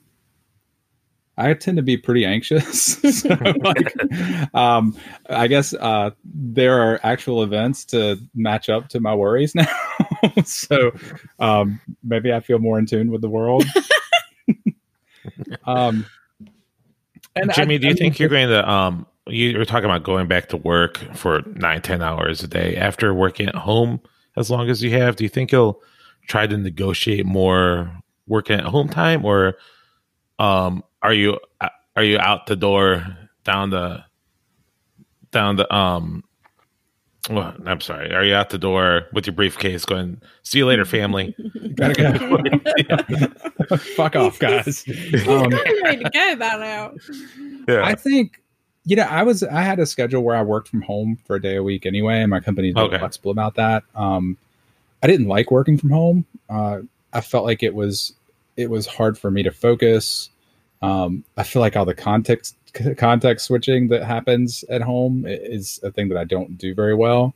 I 1.37 1.53
tend 1.55 1.77
to 1.79 1.83
be 1.83 1.97
pretty 1.97 2.25
anxious. 2.25 2.95
so, 3.21 3.29
like, 3.63 3.95
um, 4.55 4.97
I 5.29 5.49
guess 5.49 5.75
uh, 5.75 6.11
there 6.25 6.81
are 6.81 7.01
actual 7.03 7.43
events 7.43 7.85
to 7.87 8.19
match 8.35 8.69
up 8.69 8.89
to 8.91 9.01
my 9.01 9.15
worries 9.15 9.55
now. 9.55 9.67
so 10.45 10.93
um, 11.41 11.81
maybe 12.03 12.33
I 12.33 12.41
feel 12.41 12.59
more 12.59 12.79
in 12.79 12.87
tune 12.87 13.11
with 13.11 13.21
the 13.21 13.29
world. 13.29 13.65
um, 15.65 16.07
and 17.35 17.53
Jimmy, 17.53 17.75
I, 17.75 17.79
do 17.79 17.87
you 17.89 17.93
I 17.95 17.97
think 17.97 18.19
you're 18.21 18.29
going 18.29 18.49
to? 18.49 18.69
Um, 18.71 19.07
you 19.27 19.59
were 19.59 19.65
talking 19.65 19.87
about 19.87 20.05
going 20.05 20.29
back 20.29 20.51
to 20.51 20.57
work 20.57 20.99
for 21.15 21.43
nine, 21.47 21.83
ten 21.83 22.01
hours 22.01 22.43
a 22.43 22.49
day 22.49 22.77
after 22.77 23.13
working 23.13 23.49
at 23.49 23.55
home 23.57 24.01
as 24.37 24.51
long 24.51 24.71
as 24.71 24.83
you 24.83 24.91
have. 24.91 25.17
Do 25.17 25.25
you 25.25 25.31
think 25.31 25.51
you'll 25.51 25.83
try 26.29 26.47
to 26.47 26.57
negotiate 26.57 27.27
more 27.27 27.91
working 28.27 28.59
at 28.59 28.67
home 28.67 28.89
time, 28.89 29.25
or 29.25 29.57
um, 30.39 30.85
are 31.05 31.13
you 31.13 31.39
are 31.95 32.03
you 32.03 32.19
out 32.19 32.47
the 32.47 32.57
door 32.57 33.07
down 33.45 33.71
the 33.71 34.03
down 35.31 35.57
the 35.57 35.73
um 35.73 36.25
well, 37.31 37.55
I'm 37.65 37.81
sorry. 37.81 38.13
Are 38.13 38.23
you 38.23 38.35
out 38.35 38.51
the 38.51 38.59
door 38.59 39.07
with 39.15 39.27
your 39.27 39.33
briefcase 39.33 39.87
going, 39.87 40.21
see 40.43 40.59
you 40.59 40.67
later, 40.67 40.85
family? 40.85 41.35
Gotta 41.75 41.95
go. 41.95 43.77
Fuck 43.79 44.15
off, 44.17 44.39
guys. 44.39 44.85
Um, 45.27 45.49
ready 45.83 46.05
to 46.05 46.11
go 46.13 46.37
by 46.37 46.57
now. 46.59 46.93
Yeah. 47.67 47.83
I 47.83 47.95
think 47.95 48.43
you 48.85 48.97
know, 48.97 49.05
I 49.05 49.23
was 49.23 49.43
I 49.43 49.63
had 49.63 49.79
a 49.79 49.87
schedule 49.87 50.23
where 50.23 50.37
I 50.37 50.43
worked 50.43 50.69
from 50.69 50.83
home 50.83 51.19
for 51.25 51.37
a 51.37 51.41
day 51.41 51.57
a 51.57 51.63
week 51.63 51.87
anyway, 51.87 52.21
and 52.21 52.29
my 52.29 52.41
company's 52.41 52.77
okay. 52.77 52.99
flexible 52.99 53.31
about 53.31 53.55
that. 53.55 53.85
Um, 53.95 54.37
I 55.03 55.07
didn't 55.07 55.29
like 55.29 55.51
working 55.51 55.79
from 55.79 55.91
home. 55.91 56.27
Uh, 56.51 56.81
I 57.15 57.23
felt 57.23 57.47
like 57.47 57.63
it 57.63 57.75
was 57.75 58.13
it 58.59 58.69
was 58.69 58.87
hard 58.87 59.17
for 59.17 59.31
me 59.31 59.43
to 59.43 59.51
focus. 59.51 60.29
Um, 60.85 61.25
I 61.39 61.45
feel 61.45 61.61
like 61.61 61.77
all 61.77 61.87
the 61.87 61.95
context 61.95 62.57
context 62.99 63.47
switching 63.47 63.89
that 63.89 64.05
happens 64.05 64.65
at 64.69 64.83
home 64.83 65.25
is 65.27 65.81
a 65.83 65.91
thing 65.91 66.11
that 66.11 66.19
I 66.19 66.25
don't 66.25 66.59
do 66.59 66.75
very 66.75 66.95
well. 66.95 67.35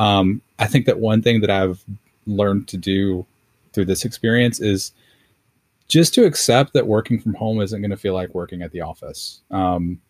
Um, 0.00 0.42
I 0.58 0.66
think 0.66 0.86
that 0.86 0.98
one 0.98 1.22
thing 1.22 1.40
that 1.42 1.50
I've 1.50 1.84
learned 2.26 2.66
to 2.68 2.76
do 2.76 3.24
through 3.72 3.84
this 3.84 4.04
experience 4.04 4.58
is 4.58 4.92
just 5.86 6.14
to 6.14 6.24
accept 6.24 6.72
that 6.72 6.88
working 6.88 7.20
from 7.20 7.34
home 7.34 7.60
isn't 7.60 7.80
going 7.80 7.92
to 7.92 7.96
feel 7.96 8.14
like 8.14 8.34
working 8.34 8.62
at 8.62 8.72
the 8.72 8.80
office 8.80 9.40
um, 9.52 10.00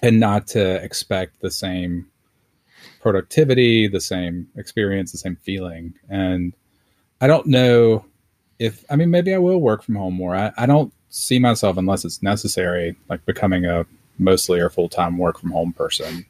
and 0.00 0.20
not 0.20 0.46
to 0.48 0.76
expect 0.84 1.40
the 1.40 1.50
same 1.50 2.06
productivity, 3.00 3.88
the 3.88 4.00
same 4.00 4.46
experience, 4.54 5.10
the 5.10 5.18
same 5.18 5.36
feeling. 5.42 5.94
And 6.08 6.54
I 7.20 7.26
don't 7.26 7.46
know 7.46 8.04
if, 8.60 8.84
I 8.88 8.94
mean, 8.94 9.10
maybe 9.10 9.34
I 9.34 9.38
will 9.38 9.60
work 9.60 9.82
from 9.82 9.96
home 9.96 10.14
more. 10.14 10.36
I, 10.36 10.52
I 10.56 10.66
don't 10.66 10.93
see 11.14 11.38
myself, 11.38 11.76
unless 11.76 12.04
it's 12.04 12.22
necessary, 12.22 12.96
like 13.08 13.24
becoming 13.24 13.64
a 13.64 13.86
mostly 14.18 14.58
or 14.58 14.68
full 14.68 14.88
time 14.88 15.16
work 15.16 15.38
from 15.38 15.52
home 15.52 15.72
person. 15.72 16.26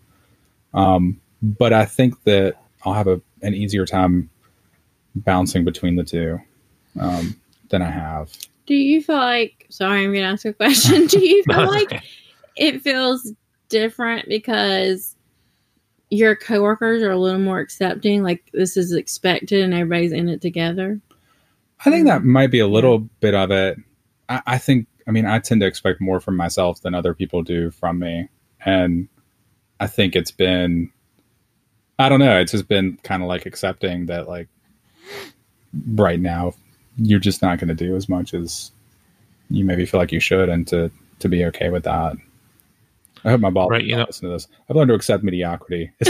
Um, 0.75 1.21
but 1.43 1.73
I 1.73 1.87
think 1.87 2.23
that 2.25 2.57
I'll 2.85 2.93
have 2.93 3.07
a, 3.07 3.21
an 3.43 3.55
easier 3.55 3.87
time 3.87 4.29
bouncing 5.15 5.65
between 5.65 5.97
the 5.97 6.05
two 6.05 6.39
um, 7.01 7.41
than 7.71 7.81
I 7.81 7.91
have. 7.91 8.31
Do 8.67 8.75
you 8.75 9.03
feel 9.03 9.17
like? 9.17 9.67
Sorry, 9.71 10.05
I'm 10.05 10.13
going 10.13 10.25
to 10.25 10.29
ask 10.29 10.45
a 10.45 10.53
question. 10.53 11.07
Do 11.07 11.19
you 11.19 11.43
feel 11.45 11.67
like 11.71 12.03
it 12.57 12.83
feels 12.83 13.33
different 13.71 14.29
because 14.29 15.17
your 16.11 16.37
coworkers 16.37 17.03
are 17.03 17.11
a 17.11 17.19
little 17.19 17.41
more 17.41 17.59
accepting? 17.59 18.23
Like 18.23 18.51
this 18.53 18.77
is 18.77 18.93
expected, 18.93 19.63
and 19.63 19.73
everybody's 19.73 20.13
in 20.13 20.29
it 20.29 20.43
together. 20.43 21.01
I 21.87 21.91
think 21.91 22.07
that 22.07 22.25
might 22.25 22.51
be 22.51 22.61
a 22.61 22.69
little 22.69 22.99
bit 22.99 23.35
of 23.35 23.51
it. 23.51 23.79
I, 24.29 24.43
I 24.47 24.59
think. 24.59 24.87
I 25.07 25.11
mean, 25.11 25.27
I 25.27 25.39
tend 25.39 25.61
to 25.61 25.67
expect 25.67 26.01
more 26.01 26.19
from 26.19 26.37
myself 26.37 26.81
than 26.81 26.95
other 26.95 27.13
people 27.13 27.43
do 27.43 27.71
from 27.71 27.99
me, 27.99 28.29
and 28.65 29.09
I 29.81 29.87
think 29.87 30.17
it's 30.17 30.31
been. 30.31 30.91
I 31.99 32.09
don't 32.09 32.21
know. 32.21 32.41
It's 32.41 32.53
just 32.53 32.69
been 32.69 32.99
kind 33.05 33.23
of 33.23 33.29
like 33.29 33.47
accepting 33.47 34.07
that, 34.07 34.29
like, 34.29 34.49
right 35.93 36.19
now 36.19 36.55
you're 36.97 37.21
just 37.21 37.43
not 37.43 37.59
going 37.59 37.69
to 37.69 37.75
do 37.75 37.95
as 37.97 38.09
much 38.09 38.35
as 38.35 38.71
you 39.51 39.65
maybe 39.65 39.87
feel 39.87 40.01
like 40.01 40.13
you 40.13 40.21
should, 40.21 40.49
and 40.49 40.67
to 40.69 40.91
to 41.21 41.29
be 41.29 41.45
okay 41.47 41.71
with 41.71 41.85
that. 41.85 42.17
I 43.25 43.31
hope 43.31 43.41
my 43.41 43.51
boss 43.51 43.71
right, 43.71 43.85
you 43.85 43.97
know, 43.97 44.05
listen 44.05 44.29
to 44.29 44.35
this. 44.35 44.49
I've 44.69 44.77
learned 44.77 44.89
to 44.89 44.95
accept 44.95 45.25
mediocrity. 45.25 45.91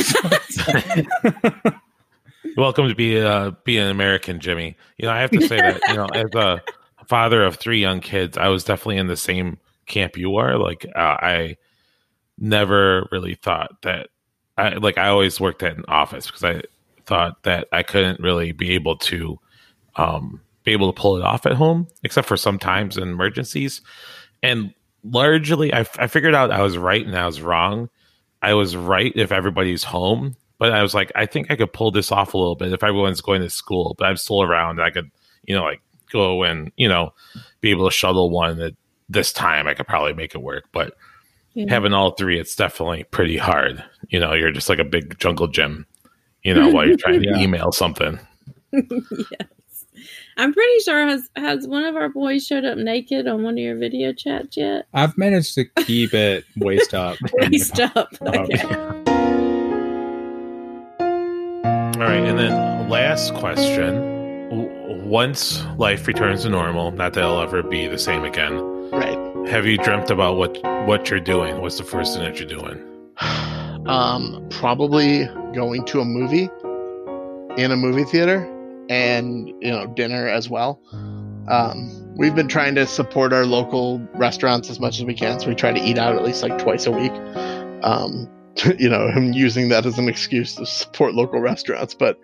Welcome 2.56 2.88
to 2.88 2.94
be 2.94 3.20
uh, 3.20 3.52
be 3.64 3.78
an 3.78 3.88
American, 3.88 4.40
Jimmy. 4.40 4.76
You 4.98 5.06
know, 5.06 5.12
I 5.12 5.20
have 5.20 5.30
to 5.30 5.40
say 5.46 5.56
that 5.56 5.80
you 5.88 5.94
know, 5.94 6.06
as 6.06 6.34
a 6.34 6.62
father 7.08 7.42
of 7.44 7.56
three 7.56 7.80
young 7.80 8.00
kids, 8.00 8.36
I 8.36 8.48
was 8.48 8.64
definitely 8.64 8.98
in 8.98 9.06
the 9.06 9.16
same 9.16 9.58
camp 9.86 10.16
you 10.16 10.36
are. 10.36 10.58
Like, 10.58 10.86
uh, 10.94 10.98
I 10.98 11.56
never 12.38 13.08
really 13.12 13.34
thought 13.34 13.82
that. 13.82 14.08
I 14.56 14.74
like. 14.74 14.98
I 14.98 15.08
always 15.08 15.40
worked 15.40 15.64
at 15.64 15.76
an 15.76 15.84
office 15.88 16.26
because 16.26 16.44
I 16.44 16.62
thought 17.06 17.42
that 17.42 17.66
I 17.72 17.82
couldn't 17.82 18.20
really 18.20 18.52
be 18.52 18.72
able 18.72 18.96
to 18.98 19.38
um, 19.96 20.40
be 20.64 20.72
able 20.72 20.92
to 20.92 21.00
pull 21.00 21.16
it 21.16 21.22
off 21.22 21.46
at 21.46 21.52
home, 21.52 21.88
except 22.02 22.28
for 22.28 22.36
sometimes 22.36 22.96
in 22.96 23.04
emergencies. 23.04 23.82
And 24.42 24.72
largely, 25.02 25.72
I, 25.72 25.80
I 25.98 26.06
figured 26.06 26.34
out 26.34 26.50
I 26.50 26.62
was 26.62 26.78
right 26.78 27.04
and 27.04 27.16
I 27.16 27.26
was 27.26 27.40
wrong. 27.40 27.88
I 28.42 28.54
was 28.54 28.76
right 28.76 29.12
if 29.14 29.32
everybody's 29.32 29.84
home, 29.84 30.36
but 30.58 30.72
I 30.72 30.82
was 30.82 30.94
like, 30.94 31.10
I 31.14 31.26
think 31.26 31.50
I 31.50 31.56
could 31.56 31.72
pull 31.72 31.90
this 31.90 32.12
off 32.12 32.34
a 32.34 32.38
little 32.38 32.56
bit 32.56 32.72
if 32.72 32.82
everyone's 32.82 33.20
going 33.20 33.40
to 33.42 33.50
school, 33.50 33.94
but 33.98 34.06
I'm 34.06 34.16
still 34.16 34.42
around. 34.42 34.80
I 34.80 34.90
could, 34.90 35.10
you 35.44 35.54
know, 35.54 35.62
like 35.62 35.80
go 36.14 36.44
and, 36.44 36.72
you 36.76 36.88
know, 36.88 37.12
be 37.60 37.70
able 37.70 37.88
to 37.88 37.94
shuttle 37.94 38.30
one 38.30 38.60
at 38.60 38.74
this 39.08 39.32
time. 39.32 39.66
I 39.66 39.74
could 39.74 39.86
probably 39.86 40.14
make 40.14 40.34
it 40.34 40.42
work, 40.42 40.64
but 40.72 40.94
yeah. 41.52 41.66
having 41.68 41.92
all 41.92 42.12
three, 42.12 42.38
it's 42.38 42.56
definitely 42.56 43.04
pretty 43.04 43.36
hard. 43.36 43.84
You 44.08 44.20
know, 44.20 44.32
you're 44.32 44.52
just 44.52 44.68
like 44.68 44.78
a 44.78 44.84
big 44.84 45.18
jungle 45.18 45.48
gym, 45.48 45.86
you 46.42 46.54
know, 46.54 46.70
while 46.70 46.86
you're 46.86 46.96
trying 46.96 47.22
to 47.22 47.34
email 47.38 47.72
something. 47.72 48.18
yes. 48.72 48.82
I'm 50.36 50.52
pretty 50.52 50.80
sure 50.80 51.06
has 51.06 51.30
has 51.36 51.68
one 51.68 51.84
of 51.84 51.94
our 51.94 52.08
boys 52.08 52.44
showed 52.44 52.64
up 52.64 52.76
naked 52.76 53.28
on 53.28 53.44
one 53.44 53.54
of 53.54 53.58
your 53.58 53.76
video 53.76 54.12
chats 54.12 54.56
yet? 54.56 54.86
I've 54.92 55.16
managed 55.16 55.54
to 55.54 55.64
keep 55.64 56.12
it 56.12 56.44
waist 56.56 56.92
up. 56.92 57.18
waist 57.34 57.78
up. 57.78 58.12
Okay. 58.20 58.60
Um, 58.62 59.04
all 61.94 62.00
right, 62.00 62.24
and 62.24 62.36
then 62.36 62.88
last 62.88 63.32
question. 63.34 64.13
Once 65.02 65.64
life 65.78 66.06
returns 66.06 66.42
to 66.42 66.48
normal, 66.48 66.90
not 66.90 67.12
that 67.14 67.24
it'll 67.24 67.40
ever 67.40 67.62
be 67.62 67.86
the 67.86 67.98
same 67.98 68.24
again. 68.24 68.58
Right. 68.90 69.48
Have 69.48 69.66
you 69.66 69.76
dreamt 69.78 70.10
about 70.10 70.36
what 70.36 70.58
what 70.86 71.10
you're 71.10 71.20
doing? 71.20 71.60
What's 71.60 71.78
the 71.78 71.84
first 71.84 72.14
thing 72.14 72.24
that 72.24 72.38
you're 72.38 72.48
doing? 72.48 72.82
Um, 73.84 74.46
probably 74.48 75.26
going 75.54 75.84
to 75.84 76.00
a 76.00 76.06
movie 76.06 76.48
in 77.62 77.70
a 77.70 77.76
movie 77.76 78.04
theater 78.04 78.50
and 78.88 79.48
you 79.48 79.70
know 79.70 79.86
dinner 79.88 80.26
as 80.26 80.48
well. 80.48 80.80
Um, 81.48 82.14
we've 82.16 82.34
been 82.34 82.48
trying 82.48 82.74
to 82.76 82.86
support 82.86 83.32
our 83.32 83.44
local 83.44 84.00
restaurants 84.14 84.70
as 84.70 84.80
much 84.80 84.98
as 84.98 85.04
we 85.04 85.14
can, 85.14 85.38
so 85.40 85.48
we 85.48 85.54
try 85.54 85.72
to 85.72 85.80
eat 85.80 85.98
out 85.98 86.14
at 86.16 86.24
least 86.24 86.42
like 86.42 86.58
twice 86.58 86.86
a 86.86 86.92
week. 86.92 87.12
Um, 87.82 88.30
you 88.78 88.88
know, 88.88 89.08
I'm 89.08 89.32
using 89.32 89.68
that 89.68 89.84
as 89.84 89.98
an 89.98 90.08
excuse 90.08 90.54
to 90.56 90.66
support 90.66 91.14
local 91.14 91.40
restaurants, 91.40 91.94
but 91.94 92.18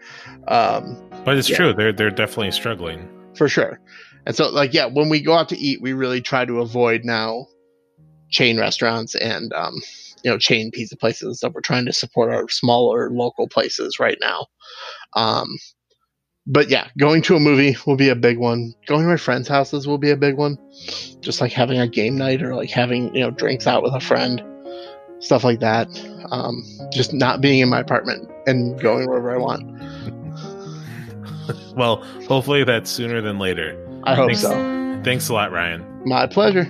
um, 0.49 0.97
but 1.31 1.38
it's 1.38 1.49
yeah. 1.49 1.57
true 1.57 1.73
they're 1.73 1.93
they're 1.93 2.11
definitely 2.11 2.51
struggling 2.51 3.09
for 3.35 3.49
sure. 3.49 3.81
And 4.27 4.37
so, 4.37 4.51
like, 4.51 4.75
yeah, 4.75 4.87
when 4.87 5.09
we 5.09 5.23
go 5.23 5.35
out 5.35 5.49
to 5.51 5.59
eat, 5.59 5.81
we 5.81 5.93
really 5.93 6.21
try 6.21 6.45
to 6.45 6.61
avoid 6.61 7.05
now 7.05 7.47
chain 8.29 8.59
restaurants 8.59 9.14
and 9.14 9.53
um, 9.53 9.75
you 10.23 10.31
know 10.31 10.38
chain 10.38 10.71
pizza 10.71 10.97
places 10.97 11.23
and 11.23 11.37
stuff. 11.37 11.53
We're 11.55 11.62
trying 11.62 11.87
to 11.87 11.93
support 11.93 12.33
our 12.33 12.49
smaller 12.49 13.11
local 13.11 13.49
places 13.49 13.99
right 13.99 14.19
now. 14.21 14.47
Um, 15.14 15.47
but 16.47 16.69
yeah, 16.69 16.88
going 16.99 17.23
to 17.23 17.37
a 17.37 17.40
movie 17.40 17.77
will 17.87 17.97
be 17.97 18.09
a 18.09 18.16
big 18.16 18.38
one. 18.38 18.75
Going 18.87 19.03
to 19.03 19.09
my 19.09 19.16
friends' 19.16 19.49
houses 19.49 19.87
will 19.87 19.99
be 19.99 20.11
a 20.11 20.16
big 20.16 20.37
one. 20.37 20.59
Just 21.21 21.40
like 21.40 21.53
having 21.53 21.79
a 21.79 21.88
game 21.88 22.16
night 22.16 22.43
or 22.43 22.55
like 22.57 22.71
having, 22.71 23.14
you 23.14 23.21
know, 23.21 23.31
drinks 23.31 23.66
out 23.66 23.83
with 23.83 23.95
a 23.95 24.01
friend, 24.01 24.43
stuff 25.21 25.45
like 25.45 25.61
that. 25.61 25.88
Um, 26.31 26.62
just 26.93 27.12
not 27.12 27.40
being 27.40 27.61
in 27.61 27.69
my 27.69 27.81
apartment 27.81 28.31
and 28.47 28.81
going 28.81 29.09
wherever 29.09 29.33
I 29.33 29.37
want. 29.37 29.62
well, 31.75 32.03
hopefully 32.29 32.65
that's 32.65 32.91
sooner 32.91 33.21
than 33.21 33.39
later. 33.39 33.77
I 34.05 34.15
hope 34.15 34.29
thanks, 34.29 34.43
so. 34.43 35.01
Thanks 35.05 35.29
a 35.29 35.35
lot, 35.35 35.53
Ryan. 35.53 35.85
My 36.05 36.27
pleasure. 36.27 36.69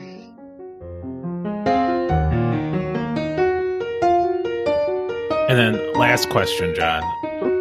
And 5.48 5.58
then 5.58 5.92
last 5.94 6.30
question, 6.30 6.74
John. 6.76 7.02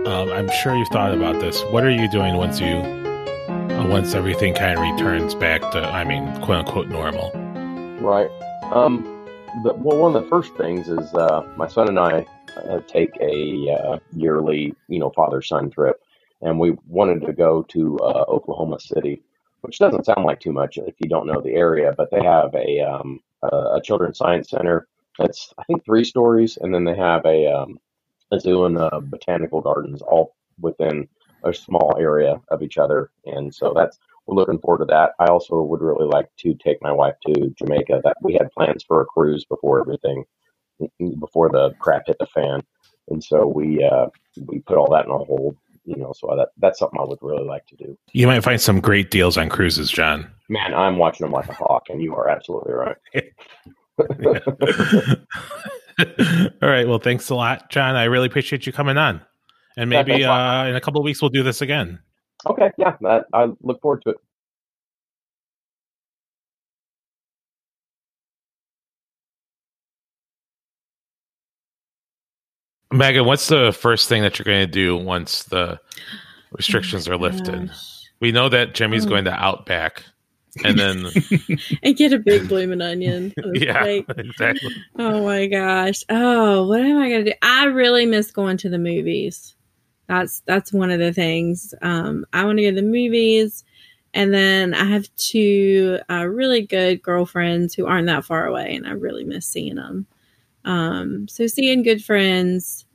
Um, 0.06 0.32
I'm 0.32 0.50
sure 0.62 0.76
you've 0.76 0.90
thought 0.90 1.12
about 1.14 1.40
this. 1.40 1.64
What 1.72 1.84
are 1.84 1.90
you 1.90 2.08
doing 2.10 2.36
once 2.36 2.60
you, 2.60 2.68
uh, 2.68 3.88
once 3.88 4.14
everything 4.14 4.54
kind 4.54 4.78
of 4.78 4.84
returns 4.84 5.34
back 5.34 5.62
to, 5.72 5.80
I 5.80 6.04
mean, 6.04 6.32
quote 6.42 6.60
unquote, 6.60 6.88
normal? 6.88 7.32
Right. 8.00 8.30
Um, 8.72 9.04
the, 9.64 9.74
well, 9.74 9.98
one 9.98 10.16
of 10.16 10.24
the 10.24 10.30
first 10.30 10.54
things 10.56 10.88
is 10.88 11.14
uh, 11.16 11.42
my 11.58 11.68
son 11.68 11.88
and 11.88 12.00
I 12.00 12.26
uh, 12.58 12.82
take 12.88 13.18
a 13.20 13.72
uh, 13.72 14.00
yearly, 14.14 14.76
you 14.88 15.00
know, 15.00 15.10
father-son 15.10 15.72
trip, 15.72 16.00
and 16.42 16.60
we 16.60 16.76
wanted 16.88 17.22
to 17.26 17.34
go 17.34 17.64
to 17.64 17.98
uh, 18.00 18.26
Oklahoma 18.28 18.80
City, 18.80 19.22
which 19.62 19.80
doesn't 19.80 20.06
sound 20.06 20.26
like 20.26 20.40
too 20.40 20.54
much 20.54 20.78
if 20.78 20.96
you 21.00 21.10
don't 21.10 21.28
know 21.28 21.42
the 21.42 21.54
area, 21.56 21.94
but 21.98 22.12
they 22.12 22.24
have 22.24 22.54
a 22.56 22.80
um, 22.82 23.20
a 23.44 23.82
children's 23.84 24.18
science 24.18 24.50
center. 24.50 24.88
That's 25.18 25.54
I 25.58 25.64
think 25.64 25.84
three 25.84 26.04
stories, 26.04 26.58
and 26.58 26.74
then 26.74 26.84
they 26.84 26.96
have 26.96 27.26
a 27.26 27.48
um, 27.48 27.80
a 28.32 28.40
zoo 28.40 28.66
and 28.66 28.78
a 28.78 29.02
botanical 29.02 29.62
gardens 29.62 30.02
all 30.02 30.36
within 30.60 31.08
a 31.44 31.54
small 31.54 31.96
area 32.00 32.42
of 32.50 32.62
each 32.62 32.78
other. 32.78 33.12
And 33.26 33.54
so 33.54 33.74
that's 33.76 34.00
we're 34.26 34.36
looking 34.36 34.60
forward 34.60 34.80
to 34.80 34.86
that. 34.86 35.14
I 35.20 35.26
also 35.26 35.62
would 35.62 35.82
really 35.82 36.06
like 36.06 36.30
to 36.40 36.54
take 36.54 36.82
my 36.82 36.92
wife 36.92 37.16
to 37.26 37.50
Jamaica. 37.58 38.02
That 38.04 38.18
we 38.22 38.34
had 38.34 38.52
plans 38.52 38.84
for 38.84 39.02
a 39.02 39.06
cruise 39.06 39.46
before 39.46 39.80
everything, 39.80 40.26
before 41.20 41.50
the 41.50 41.72
crap 41.80 42.04
hit 42.08 42.18
the 42.20 42.28
fan, 42.28 42.62
and 43.10 43.24
so 43.24 43.48
we 43.48 43.84
uh, 43.84 44.08
we 44.46 44.60
put 44.60 44.78
all 44.78 44.92
that 44.92 45.06
in 45.06 45.12
a 45.12 45.18
hold. 45.18 45.58
You 45.86 45.98
know, 45.98 46.14
so 46.18 46.34
that 46.36 46.50
that's 46.58 46.80
something 46.80 47.00
I 47.00 47.06
would 47.06 47.20
really 47.22 47.46
like 47.46 47.68
to 47.68 47.76
do. 47.76 47.98
You 48.14 48.28
might 48.28 48.44
find 48.44 48.60
some 48.60 48.80
great 48.80 49.12
deals 49.12 49.38
on 49.38 49.50
cruises, 49.50 49.92
John. 49.92 50.32
Man, 50.50 50.74
I'm 50.74 50.98
watching 50.98 51.26
them 51.26 51.34
like 51.34 51.50
a 51.50 51.54
hawk, 51.54 51.90
and 51.90 52.02
you 52.02 52.16
are 52.16 52.30
absolutely 52.30 52.74
right. 52.74 52.98
All 56.62 56.70
right. 56.70 56.88
Well, 56.88 57.00
thanks 57.00 57.30
a 57.30 57.36
lot, 57.36 57.70
John. 57.70 57.96
I 57.96 58.06
really 58.06 58.28
appreciate 58.28 58.66
you 58.66 58.74
coming 58.74 58.98
on. 58.98 59.22
And 59.78 59.90
maybe 59.90 60.24
uh, 60.24 60.66
in 60.66 60.76
a 60.76 60.82
couple 60.82 61.00
of 61.00 61.06
weeks, 61.06 61.22
we'll 61.22 61.30
do 61.30 61.44
this 61.44 61.62
again. 61.62 62.00
Okay. 62.48 62.72
Yeah. 62.78 62.96
I 63.34 63.48
look 63.62 63.82
forward 63.82 64.02
to 64.04 64.12
it. 64.12 64.18
Megan, 72.92 73.26
what's 73.26 73.48
the 73.48 73.72
first 73.72 74.10
thing 74.10 74.24
that 74.24 74.40
you're 74.40 74.46
going 74.46 74.66
to 74.66 74.72
do 74.72 74.98
once 74.98 75.44
the 75.44 75.80
restrictions 76.52 77.08
oh 77.08 77.14
are 77.14 77.18
lifted? 77.18 77.68
Gosh. 77.68 78.10
We 78.20 78.32
know 78.32 78.50
that 78.50 78.74
Jimmy's 78.74 79.06
oh. 79.06 79.10
going 79.10 79.26
to 79.26 79.32
Outback 79.32 80.04
and 80.64 80.80
then 80.80 81.06
and 81.84 81.96
get 81.96 82.14
a 82.14 82.20
big 82.20 82.48
blooming 82.48 82.82
onion. 82.82 83.34
yeah, 83.54 83.84
exactly. 83.86 84.74
Oh 84.98 85.24
my 85.26 85.48
gosh. 85.48 86.04
Oh, 86.10 86.68
what 86.68 86.82
am 86.82 86.98
I 86.98 87.10
gonna 87.10 87.24
do? 87.26 87.34
I 87.42 87.66
really 87.66 88.06
miss 88.06 88.32
going 88.32 88.58
to 88.58 88.70
the 88.70 88.80
movies. 88.80 89.56
That's 90.08 90.42
that's 90.42 90.74
one 90.74 90.92
of 90.92 91.00
the 91.00 91.14
things. 91.14 91.74
Um, 91.82 92.26
I 92.34 92.44
want 92.46 92.58
to 92.58 92.64
go 92.64 92.70
to 92.72 92.76
the 92.76 92.82
movies, 92.82 93.64
and 94.14 94.34
then 94.34 94.74
I 94.74 94.86
have 94.86 95.14
two 95.16 96.00
uh, 96.10 96.26
really 96.26 96.64
good 96.64 97.02
girlfriends 97.02 97.74
who 97.76 97.86
aren't 97.86 98.08
that 98.08 98.26
far 98.26 98.48
away, 98.48 98.76
and 98.76 98.88
I 98.88 98.92
really 98.92 99.24
miss 99.24 99.46
seeing 99.46 99.76
them. 99.76 100.08
Um, 100.70 101.28
so 101.28 101.48
seeing 101.48 101.82
good 101.82 102.06
friends, 102.06 102.86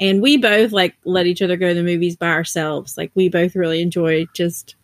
and 0.00 0.20
we 0.20 0.36
both 0.36 0.72
like 0.72 0.96
let 1.04 1.26
each 1.26 1.40
other 1.40 1.56
go 1.56 1.68
to 1.68 1.74
the 1.74 1.84
movies 1.84 2.16
by 2.16 2.26
ourselves. 2.26 2.98
Like 2.98 3.12
we 3.14 3.28
both 3.28 3.54
really 3.54 3.80
enjoy 3.80 4.26
just 4.34 4.74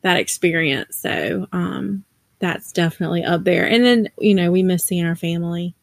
that 0.00 0.16
experience. 0.16 0.96
So 0.96 1.46
um, 1.52 2.02
that's 2.38 2.72
definitely 2.72 3.22
up 3.22 3.44
there. 3.44 3.68
And 3.68 3.84
then 3.84 4.08
you 4.18 4.34
know 4.34 4.50
we 4.50 4.62
miss 4.62 4.84
seeing 4.84 5.04
our 5.04 5.14
family. 5.14 5.74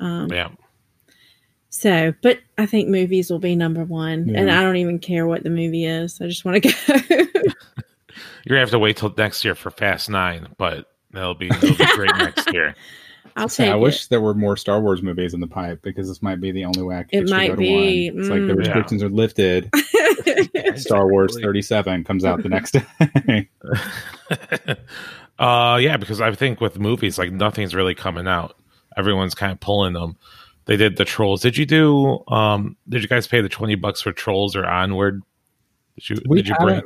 Um, 0.00 0.28
yeah. 0.32 0.48
So, 1.70 2.12
but 2.20 2.40
I 2.58 2.66
think 2.66 2.88
movies 2.88 3.30
will 3.30 3.38
be 3.38 3.54
number 3.54 3.84
one, 3.84 4.28
yeah. 4.28 4.40
and 4.40 4.50
I 4.50 4.62
don't 4.62 4.76
even 4.76 4.98
care 4.98 5.26
what 5.26 5.44
the 5.44 5.50
movie 5.50 5.84
is. 5.84 6.20
I 6.20 6.26
just 6.26 6.44
want 6.44 6.64
to 6.64 6.68
go. 6.68 6.94
You're 8.44 8.56
gonna 8.56 8.60
have 8.60 8.70
to 8.70 8.78
wait 8.80 8.96
till 8.96 9.14
next 9.16 9.44
year 9.44 9.54
for 9.54 9.70
Fast 9.70 10.10
Nine, 10.10 10.48
but 10.58 10.86
that'll 11.12 11.34
be, 11.34 11.48
that'll 11.48 11.76
be 11.76 11.86
great 11.94 12.16
next 12.16 12.52
year. 12.52 12.74
I'll 13.36 13.48
take. 13.48 13.70
I 13.70 13.74
it. 13.74 13.80
wish 13.80 14.06
there 14.06 14.20
were 14.20 14.34
more 14.34 14.56
Star 14.56 14.80
Wars 14.80 15.02
movies 15.02 15.34
in 15.34 15.40
the 15.40 15.48
pipe 15.48 15.82
because 15.82 16.08
this 16.08 16.22
might 16.22 16.40
be 16.40 16.52
the 16.52 16.64
only 16.64 16.82
way 16.82 16.98
I 16.98 17.02
can. 17.02 17.24
It 17.24 17.30
might 17.30 17.56
be. 17.56 18.08
It's 18.08 18.16
mm. 18.16 18.30
like 18.30 18.46
the 18.46 18.54
mm. 18.54 18.58
restrictions 18.58 19.02
yeah. 19.02 19.08
are 19.08 19.10
lifted. 19.10 19.70
Star 20.76 21.08
Wars 21.08 21.38
37 21.40 22.04
comes 22.04 22.24
out 22.24 22.42
the 22.42 22.48
next 22.48 22.72
day. 22.72 23.48
uh, 25.38 25.78
yeah, 25.80 25.96
because 25.96 26.20
I 26.20 26.32
think 26.32 26.60
with 26.60 26.78
movies, 26.78 27.18
like 27.18 27.32
nothing's 27.32 27.74
really 27.74 27.94
coming 27.94 28.28
out. 28.28 28.56
Everyone's 28.96 29.34
kind 29.34 29.50
of 29.50 29.58
pulling 29.58 29.94
them. 29.94 30.16
They 30.66 30.76
did 30.76 30.96
the 30.96 31.04
Trolls. 31.04 31.42
Did 31.42 31.58
you 31.58 31.66
do? 31.66 32.24
Um, 32.28 32.76
did 32.88 33.02
you 33.02 33.08
guys 33.08 33.26
pay 33.26 33.40
the 33.40 33.48
twenty 33.48 33.74
bucks 33.74 34.00
for 34.00 34.12
Trolls 34.12 34.56
or 34.56 34.64
Onward? 34.64 35.22
Did 35.96 36.10
you? 36.10 36.16
We 36.26 36.36
did 36.36 36.48
you 36.48 36.54
bring? 36.60 36.82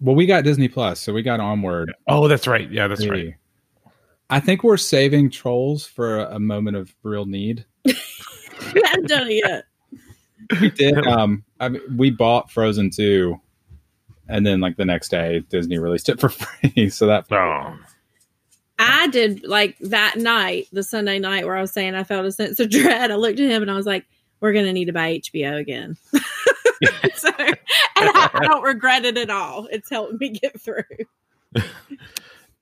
Well, 0.00 0.14
we 0.14 0.26
got 0.26 0.44
Disney 0.44 0.68
Plus, 0.68 1.00
so 1.00 1.12
we 1.12 1.22
got 1.22 1.40
Onward. 1.40 1.92
Oh, 2.06 2.28
that's 2.28 2.46
right. 2.46 2.70
Yeah, 2.70 2.88
that's 2.88 3.06
right. 3.06 3.34
I 4.30 4.40
think 4.40 4.64
we're 4.64 4.76
saving 4.76 5.30
Trolls 5.30 5.86
for 5.86 6.20
a, 6.20 6.36
a 6.36 6.38
moment 6.40 6.76
of 6.76 6.94
real 7.02 7.26
need. 7.26 7.64
we 7.84 8.82
haven't 8.84 9.08
done 9.08 9.28
it 9.28 9.42
yet 9.44 9.64
we 10.60 10.70
did. 10.70 11.06
Um, 11.06 11.44
I 11.60 11.68
mean, 11.68 11.82
we 11.96 12.10
bought 12.10 12.50
Frozen 12.50 12.90
two, 12.90 13.40
and 14.28 14.44
then 14.44 14.60
like 14.60 14.76
the 14.76 14.84
next 14.84 15.10
day, 15.10 15.40
Disney 15.48 15.78
released 15.78 16.08
it 16.08 16.20
for 16.20 16.28
free. 16.30 16.90
So 16.90 17.06
that. 17.06 17.30
Oh. 17.30 17.78
I 18.76 19.06
did 19.08 19.44
like 19.44 19.78
that 19.78 20.16
night, 20.16 20.66
the 20.72 20.82
Sunday 20.82 21.20
night, 21.20 21.46
where 21.46 21.56
I 21.56 21.60
was 21.60 21.72
saying 21.72 21.94
I 21.94 22.02
felt 22.02 22.26
a 22.26 22.32
sense 22.32 22.58
of 22.58 22.70
dread. 22.70 23.10
I 23.10 23.14
looked 23.14 23.38
at 23.38 23.48
him 23.48 23.62
and 23.62 23.70
I 23.70 23.76
was 23.76 23.86
like, 23.86 24.04
"We're 24.40 24.52
gonna 24.52 24.72
need 24.72 24.86
to 24.86 24.92
buy 24.92 25.18
HBO 25.18 25.58
again." 25.58 25.96
so, 27.14 27.30
and 27.38 27.56
I, 27.96 28.30
I 28.34 28.46
don't 28.46 28.62
regret 28.62 29.04
it 29.04 29.16
at 29.16 29.30
all. 29.30 29.68
It's 29.70 29.88
helped 29.88 30.20
me 30.20 30.30
get 30.30 30.60
through. 30.60 30.82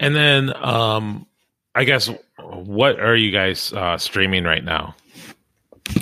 and 0.00 0.14
then, 0.14 0.54
um, 0.62 1.26
I 1.74 1.84
guess, 1.84 2.10
what 2.38 3.00
are 3.00 3.16
you 3.16 3.30
guys 3.30 3.72
uh, 3.72 3.96
streaming 3.98 4.44
right 4.44 4.64
now? 4.64 4.94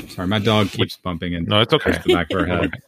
Sorry, 0.08 0.26
my 0.26 0.38
dog 0.38 0.68
keeps 0.70 0.96
bumping 0.96 1.34
and 1.34 1.46
no, 1.46 1.60
it's 1.60 1.72
okay. 1.72 1.98
The 2.04 2.14
back 2.14 2.30
of 2.30 2.40
her 2.40 2.46
head. 2.46 2.70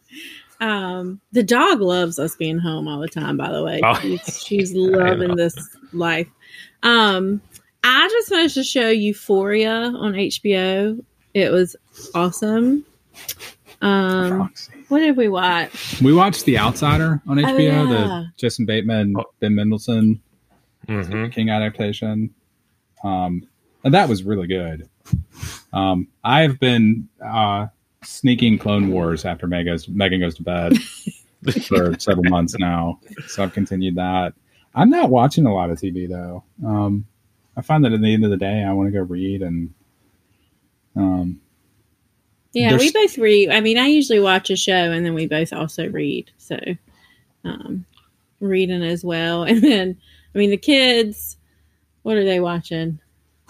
Um, 0.59 1.19
the 1.33 1.43
dog 1.43 1.81
loves 1.81 2.17
us 2.19 2.37
being 2.37 2.57
home 2.57 2.87
all 2.87 3.01
the 3.01 3.09
time. 3.09 3.35
By 3.35 3.51
the 3.51 3.61
way, 3.61 3.81
oh. 3.83 3.95
she's, 3.95 4.43
she's 4.45 4.73
loving 4.73 5.35
this 5.35 5.55
life. 5.91 6.27
Um, 6.83 7.41
I 7.83 8.07
just 8.07 8.31
wanted 8.31 8.51
to 8.51 8.63
show 8.63 8.87
Euphoria 8.87 9.71
on 9.73 10.13
HBO. 10.13 11.03
It 11.33 11.51
was 11.51 11.75
awesome. 12.15 12.85
Um, 13.81 14.53
what 14.87 14.99
did 14.99 15.17
we 15.17 15.27
watch? 15.27 16.01
We 16.01 16.13
watched 16.13 16.45
The 16.45 16.57
Outsider 16.57 17.21
on 17.27 17.37
HBO, 17.37 17.49
oh, 17.49 17.57
yeah. 17.57 17.83
the 17.85 18.31
Jason 18.37 18.65
Bateman, 18.65 19.15
oh. 19.17 19.25
Ben 19.41 19.55
Mendelsohn 19.55 20.21
mm-hmm. 20.87 21.27
King 21.27 21.49
adaptation. 21.49 22.33
Um, 23.03 23.47
and 23.83 23.93
that 23.93 24.07
was 24.09 24.23
really 24.23 24.47
good. 24.47 24.89
Um, 25.73 26.07
I've 26.23 26.59
been 26.59 27.09
uh, 27.23 27.67
sneaking 28.03 28.59
Clone 28.59 28.89
Wars 28.89 29.25
after 29.25 29.47
Megan's, 29.47 29.87
Megan 29.87 30.21
goes 30.21 30.35
to 30.35 30.43
bed 30.43 30.77
for 31.67 31.99
several 31.99 32.29
months 32.29 32.57
now, 32.57 32.99
so 33.27 33.43
I've 33.43 33.53
continued 33.53 33.95
that. 33.95 34.33
I'm 34.75 34.89
not 34.89 35.09
watching 35.09 35.45
a 35.45 35.53
lot 35.53 35.69
of 35.69 35.77
TV 35.77 36.09
though. 36.09 36.43
Um, 36.65 37.05
I 37.55 37.61
find 37.61 37.83
that 37.85 37.93
at 37.93 38.01
the 38.01 38.13
end 38.13 38.23
of 38.23 38.31
the 38.31 38.37
day, 38.37 38.63
I 38.63 38.73
want 38.73 38.87
to 38.87 38.97
go 38.97 39.03
read 39.03 39.41
and. 39.41 39.73
Um, 40.95 41.41
yeah, 42.53 42.77
we 42.77 42.91
both 42.91 43.17
read. 43.17 43.49
I 43.49 43.61
mean, 43.61 43.79
I 43.79 43.87
usually 43.87 44.19
watch 44.19 44.51
a 44.51 44.55
show 44.55 44.91
and 44.91 45.03
then 45.03 45.15
we 45.15 45.25
both 45.25 45.51
also 45.53 45.89
read. 45.89 46.29
So, 46.37 46.59
um, 47.43 47.85
reading 48.39 48.83
as 48.83 49.03
well. 49.03 49.43
And 49.47 49.61
then, 49.61 49.97
I 50.33 50.37
mean, 50.37 50.51
the 50.51 50.57
kids, 50.57 51.37
what 52.03 52.17
are 52.17 52.23
they 52.25 52.39
watching? 52.39 52.99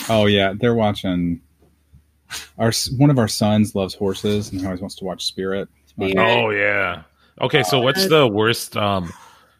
Oh 0.09 0.25
yeah, 0.25 0.53
they're 0.59 0.75
watching. 0.75 1.41
Our 2.57 2.71
one 2.97 3.09
of 3.09 3.19
our 3.19 3.27
sons 3.27 3.75
loves 3.75 3.93
horses 3.93 4.51
and 4.51 4.59
he 4.59 4.65
always 4.65 4.81
wants 4.81 4.95
to 4.95 5.05
watch 5.05 5.25
Spirit. 5.25 5.69
Oh 5.99 6.49
yeah. 6.49 7.03
Okay, 7.41 7.63
so 7.63 7.79
what's 7.79 8.07
the 8.07 8.27
worst 8.27 8.77
um, 8.77 9.11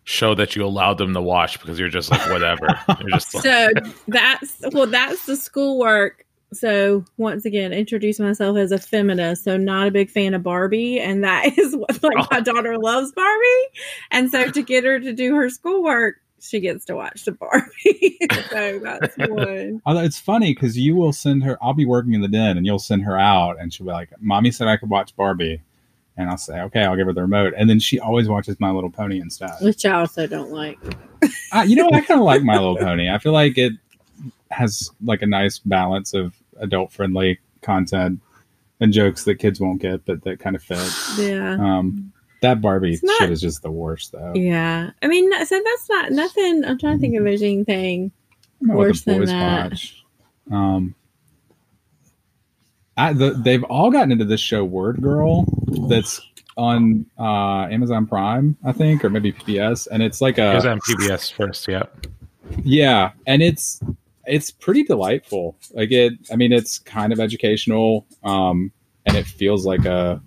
show 0.04 0.36
that 0.36 0.56
you 0.56 0.66
allowed 0.66 0.98
them 0.98 1.14
to 1.14 1.22
watch 1.22 1.60
because 1.60 1.80
you're 1.80 1.90
just 1.90 2.12
like 2.12 2.30
whatever? 2.30 2.68
just 3.10 3.32
so 3.32 3.70
that's 4.08 4.62
well, 4.72 4.88
that's 4.88 5.26
the 5.26 5.36
schoolwork. 5.36 6.26
So 6.54 7.04
once 7.18 7.46
again, 7.46 7.74
introduce 7.74 8.20
myself 8.20 8.58
as 8.58 8.72
a 8.72 8.78
feminist. 8.78 9.44
So 9.44 9.58
not 9.58 9.88
a 9.88 9.92
big 9.92 10.10
fan 10.10 10.34
of 10.34 10.44
Barbie, 10.44 11.00
and 11.00 11.24
that 11.24 11.46
is 11.58 11.76
what 11.76 12.02
like 12.04 12.18
oh. 12.18 12.28
my 12.32 12.40
daughter 12.40 12.78
loves 12.78 13.12
Barbie. 13.12 13.80
And 14.12 14.32
so 14.32 14.50
to 14.52 14.62
get 14.62 14.84
her 14.84 15.00
to 15.00 15.14
do 15.14 15.36
her 15.36 15.50
schoolwork, 15.50 16.18
she 16.44 16.60
gets 16.60 16.86
to 16.86 16.96
watch 16.96 17.26
the 17.26 17.32
Barbie. 17.32 18.18
so 18.50 18.80
that's 18.80 19.18
one. 19.30 19.82
It's 19.86 20.20
funny 20.20 20.54
because 20.54 20.78
you 20.78 20.96
will 20.96 21.14
send 21.14 21.44
her. 21.44 21.58
I'll 21.62 21.74
be 21.74 21.86
working 21.86 22.14
in 22.14 22.22
the 22.22 22.28
den, 22.28 22.58
and 22.58 22.66
you'll 22.66 22.80
send 22.80 23.04
her 23.04 23.18
out, 23.18 23.60
and 23.60 23.74
she'll 23.74 23.86
be 23.86 23.92
like, 23.92 24.10
"Mommy 24.20 24.52
said 24.52 24.68
I 24.68 24.78
could 24.78 24.90
watch 24.90 25.16
Barbie." 25.16 25.62
And 26.16 26.30
I'll 26.30 26.38
say, 26.38 26.62
okay, 26.62 26.84
I'll 26.84 26.96
give 26.96 27.08
her 27.08 27.14
the 27.14 27.24
remote. 27.24 27.56
And 27.58 27.68
then 27.68 27.80
she 27.80 28.00
always 28.00 28.30
watches 28.30 28.60
My 28.60 28.70
Little 28.70 28.92
Pony 28.92 29.20
and 29.20 29.34
stuff. 29.34 29.60
Which 29.64 29.84
I 29.84 29.94
also 29.94 30.28
don't 30.28 30.52
like. 30.52 30.78
uh, 31.52 31.66
you 31.68 31.76
know, 31.76 31.90
I 31.92 32.02
kind 32.02 32.20
of 32.20 32.26
like 32.26 32.44
My 32.44 32.54
Little 32.54 32.78
Pony. 32.78 33.10
I 33.10 33.18
feel 33.18 33.32
like 33.32 33.58
it 33.58 33.74
has 34.52 34.92
like 35.04 35.24
a 35.24 35.26
nice 35.26 35.58
balance 35.58 36.14
of 36.14 36.36
adult 36.60 36.92
friendly 36.92 37.40
content 37.64 38.20
and 38.80 38.94
jokes 38.94 39.24
that 39.24 39.36
kids 39.40 39.60
won't 39.60 39.82
get, 39.82 40.06
but 40.06 40.24
that 40.24 40.40
kind 40.40 40.56
of 40.56 40.62
fit. 40.62 40.88
Yeah. 41.18 41.54
Um, 41.60 42.13
that 42.44 42.62
Barbie 42.62 43.00
not, 43.02 43.18
shit 43.18 43.32
is 43.32 43.42
just 43.42 43.64
the 43.64 43.72
worst, 43.72 44.12
though. 44.12 44.34
Yeah, 44.36 44.92
I 45.02 45.08
mean, 45.08 45.32
so 45.46 45.62
that's 45.64 45.90
not 45.90 46.12
nothing. 46.12 46.64
I'm 46.64 46.78
trying 46.78 46.98
to 46.98 47.02
think 47.02 47.16
of 47.18 47.26
anything 47.26 48.12
worse 48.62 49.02
than 49.02 49.26
that. 49.26 49.72
Watch. 49.72 50.04
Um, 50.52 50.96
I, 52.96 53.14
the, 53.14 53.32
they've 53.32 53.64
all 53.64 53.90
gotten 53.90 54.12
into 54.12 54.26
this 54.26 54.42
show, 54.42 54.64
Word 54.64 55.02
Girl, 55.02 55.46
that's 55.90 56.22
on 56.56 57.06
uh, 57.18 57.68
Amazon 57.72 58.06
Prime, 58.06 58.56
I 58.64 58.72
think, 58.72 59.04
or 59.04 59.10
maybe 59.10 59.34
PBS, 59.34 59.88
and 59.92 60.04
it's 60.04 60.22
like 60.22 60.38
a. 60.38 60.52
It 60.52 60.56
was 60.56 60.66
on 60.66 60.80
PBS 60.80 61.34
first, 61.34 61.68
yeah. 61.68 61.84
Yeah, 62.64 63.12
and 63.26 63.42
it's 63.42 63.82
it's 64.26 64.52
pretty 64.52 64.84
delightful. 64.84 65.58
Like 65.72 65.92
it, 65.92 66.14
I 66.32 66.36
mean, 66.36 66.52
it's 66.54 66.78
kind 66.78 67.12
of 67.12 67.20
educational, 67.20 68.06
um, 68.24 68.72
and 69.06 69.18
it 69.18 69.26
feels 69.26 69.66
like 69.66 69.86
a 69.86 70.22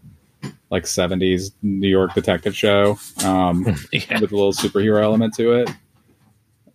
like 0.70 0.84
70s 0.84 1.52
New 1.62 1.88
York 1.88 2.14
detective 2.14 2.56
show 2.56 2.98
um, 3.24 3.64
yeah. 3.92 4.20
with 4.20 4.32
a 4.32 4.36
little 4.36 4.52
superhero 4.52 5.02
element 5.02 5.34
to 5.34 5.52
it. 5.52 5.70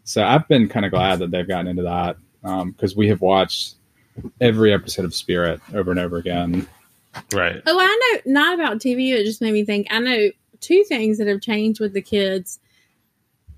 So 0.04 0.24
I've 0.24 0.48
been 0.48 0.68
kind 0.68 0.86
of 0.86 0.92
glad 0.92 1.20
that 1.20 1.32
they've 1.32 1.48
gotten 1.48 1.68
into 1.68 1.84
that 1.84 2.18
because 2.42 2.94
um, 2.94 2.98
we 2.98 3.08
have 3.10 3.22
watched 3.22 3.76
every 4.39 4.74
episode 4.74 5.06
of 5.06 5.14
Spirit 5.14 5.62
over 5.74 5.92
and 5.92 6.00
over 6.00 6.18
again. 6.18 6.68
Right. 7.34 7.62
Oh, 7.66 7.78
I 7.80 8.22
know 8.26 8.32
not 8.32 8.54
about 8.54 8.80
TV. 8.80 9.14
It 9.14 9.26
just 9.26 9.42
made 9.42 9.54
me 9.54 9.66
think. 9.66 9.88
I 9.89 10.00
know 10.00 10.32
two 10.62 10.84
things 10.86 11.18
that 11.18 11.28
have 11.28 11.42
changed 11.42 11.80
with 11.80 11.94
the 11.94 12.02
kids. 12.02 12.60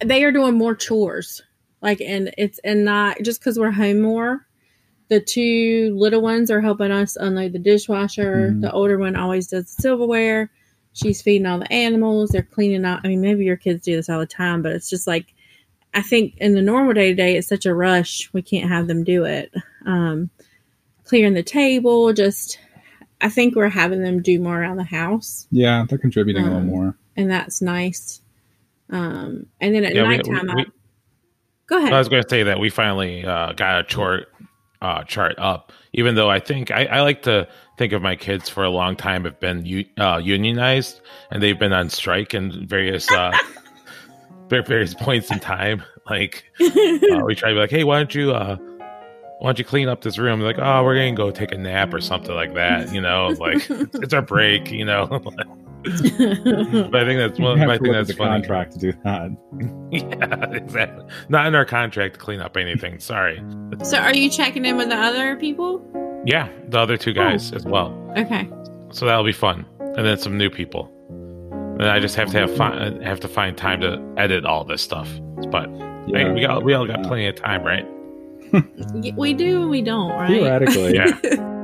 They 0.04 0.24
are 0.24 0.32
doing 0.32 0.58
more 0.58 0.76
chores, 0.76 1.42
like, 1.82 2.02
and 2.02 2.34
it's 2.38 2.60
and 2.60 2.84
not 2.84 3.22
just 3.22 3.40
because 3.40 3.60
we're 3.60 3.72
home 3.72 4.02
more 4.02 4.46
the 5.10 5.20
two 5.20 5.94
little 5.98 6.22
ones 6.22 6.50
are 6.50 6.62
helping 6.62 6.92
us 6.92 7.16
unload 7.16 7.54
the 7.54 7.60
dishwasher. 7.60 8.50
Mm-hmm. 8.50 8.62
The 8.62 8.72
older 8.72 8.98
one 8.98 9.16
always 9.16 9.48
does 9.48 9.76
the 9.76 9.82
silverware. 9.82 10.50
She's 10.94 11.22
feeding 11.22 11.48
all 11.48 11.60
the 11.60 11.74
animals. 11.74 12.30
They're 12.30 12.44
cleaning 12.44 12.86
out. 12.86 13.02
I 13.04 13.08
mean, 13.08 13.22
maybe 13.22 13.46
your 13.46 13.58
kids 13.58 13.84
do 13.84 13.96
this 13.96 14.10
all 14.10 14.20
the 14.20 14.26
time, 14.26 14.62
but 14.62 14.72
it's 14.72 14.90
just 14.90 15.08
like 15.08 15.34
I 15.94 16.02
think 16.02 16.38
in 16.38 16.54
the 16.54 16.62
normal 16.62 16.94
day 16.94 17.10
to 17.10 17.16
day, 17.16 17.38
it's 17.38 17.48
such 17.48 17.66
a 17.66 17.74
rush. 17.74 18.32
We 18.34 18.42
can't 18.42 18.70
have 18.70 18.88
them 18.88 19.04
do 19.04 19.26
it. 19.26 19.54
Um, 19.86 20.30
clearing 21.04 21.34
the 21.34 21.44
table, 21.44 22.14
just 22.14 22.60
I 23.22 23.30
think 23.30 23.56
we're 23.56 23.70
having 23.70 24.02
them 24.02 24.22
do 24.22 24.40
more 24.40 24.60
around 24.60 24.78
the 24.78 24.84
house. 24.84 25.48
Yeah, 25.52 25.86
they're 25.88 25.98
contributing 25.98 26.44
um, 26.44 26.50
a 26.50 26.54
little 26.54 26.70
um, 26.70 26.76
more, 26.76 26.98
and 27.16 27.30
that's 27.30 27.62
nice. 27.62 28.22
Um, 28.90 29.48
and 29.60 29.76
then 29.76 29.84
at 29.86 29.96
yeah, 29.96 30.04
nighttime, 30.04 30.48
we, 30.48 30.56
we, 30.56 30.62
I, 30.62 30.66
go 31.68 31.78
ahead. 31.78 31.94
I 31.94 32.00
was 32.00 32.10
going 32.10 32.24
to 32.24 32.30
say 32.30 32.44
that 32.44 32.60
we 32.60 32.70
finally 32.70 33.26
uh, 33.26 33.54
got 33.54 33.80
a 33.80 33.84
chart 33.84 34.33
uh, 34.84 35.04
chart 35.06 35.36
up. 35.40 35.72
Even 35.94 36.16
though 36.16 36.30
I 36.30 36.40
think 36.40 36.70
I, 36.70 36.86
I, 36.86 37.02
like 37.02 37.24
to 37.24 37.48
think 37.78 37.94
of 37.94 38.02
my 38.02 38.16
kids 38.16 38.50
for 38.50 38.64
a 38.64 38.70
long 38.70 38.96
time 38.96 39.24
have 39.24 39.40
been 39.40 39.86
uh, 39.98 40.18
unionized 40.18 41.00
and 41.32 41.42
they've 41.42 41.58
been 41.58 41.72
on 41.72 41.90
strike 41.90 42.34
in 42.34 42.68
various 42.68 43.10
uh, 43.10 43.32
various 44.50 44.94
points 44.94 45.32
in 45.32 45.40
time. 45.40 45.82
Like 46.06 46.44
uh, 46.60 47.22
we 47.24 47.34
try 47.34 47.48
to 47.48 47.56
be 47.56 47.62
like, 47.62 47.72
hey, 47.72 47.86
why 47.86 47.96
don't 47.96 48.14
you 48.14 48.34
uh, 48.34 48.58
why 49.40 49.48
don't 49.48 49.58
you 49.58 49.64
clean 49.64 49.88
up 49.88 50.02
this 50.02 50.18
room? 50.18 50.42
They're 50.42 50.50
like, 50.50 50.60
oh, 50.60 50.84
we're 50.84 50.96
gonna 50.96 51.14
go 51.14 51.32
take 51.32 51.54
a 51.54 51.58
nap 51.58 51.94
or 51.94 52.02
something 52.02 52.36
like 52.36 52.54
that. 52.56 52.94
You 52.94 53.00
know, 53.00 53.28
like 53.40 53.70
it's, 53.70 53.96
it's 53.96 54.14
our 54.14 54.22
break. 54.22 54.70
You 54.70 54.84
know. 54.84 55.24
but 55.84 56.96
I 56.96 57.06
think 57.06 57.20
that's 57.20 57.40
one. 57.40 57.62
I 57.62 57.78
think 57.78 57.94
that's 57.94 58.08
the 58.08 58.16
funny. 58.16 58.42
contract 58.42 58.74
to 58.74 58.80
do 58.80 58.94
that. 59.04 59.36
yeah, 59.92 60.52
exactly. 60.52 61.06
Not 61.28 61.48
in 61.48 61.56
our 61.56 61.66
contract 61.66 62.14
to 62.16 62.20
clean 62.20 62.40
up 62.40 62.56
anything. 62.56 63.00
Sorry. 63.00 63.44
So, 63.84 63.98
are 63.98 64.16
you 64.16 64.30
checking 64.30 64.64
in 64.64 64.78
with 64.78 64.90
the 64.90 64.96
other 64.96 65.36
people? 65.36 65.86
Yeah, 66.26 66.48
the 66.70 66.80
other 66.80 66.96
two 66.96 67.12
oh. 67.12 67.16
guys 67.16 67.52
oh. 67.52 67.58
as 67.58 67.66
well. 67.66 68.14
Okay. 68.18 68.50
So 68.92 69.06
that'll 69.06 69.26
be 69.26 69.34
fun, 69.34 69.66
and 69.80 70.06
then 70.06 70.18
some 70.18 70.38
new 70.38 70.50
people. 70.50 70.90
And 71.80 71.90
I 71.90 72.00
just 72.00 72.16
have 72.16 72.32
to 72.32 72.40
have 72.40 72.56
fun. 72.56 73.02
Have 73.02 73.20
to 73.22 73.28
find 73.28 73.58
time 73.58 73.82
to 73.82 74.02
edit 74.18 74.46
all 74.46 74.64
this 74.64 74.82
stuff. 74.82 75.10
But 75.50 75.70
yeah. 76.08 76.20
hey, 76.20 76.32
we 76.32 76.42
got 76.42 76.64
we 76.64 76.74
all 76.74 76.88
got 76.88 77.04
plenty 77.04 77.28
of 77.28 77.36
time, 77.36 77.64
right? 77.64 77.86
we 79.18 79.34
do. 79.34 79.68
We 79.68 79.82
don't. 79.82 80.12
Right? 80.12 80.30
Theoretically, 80.30 80.96
yeah. 80.96 81.50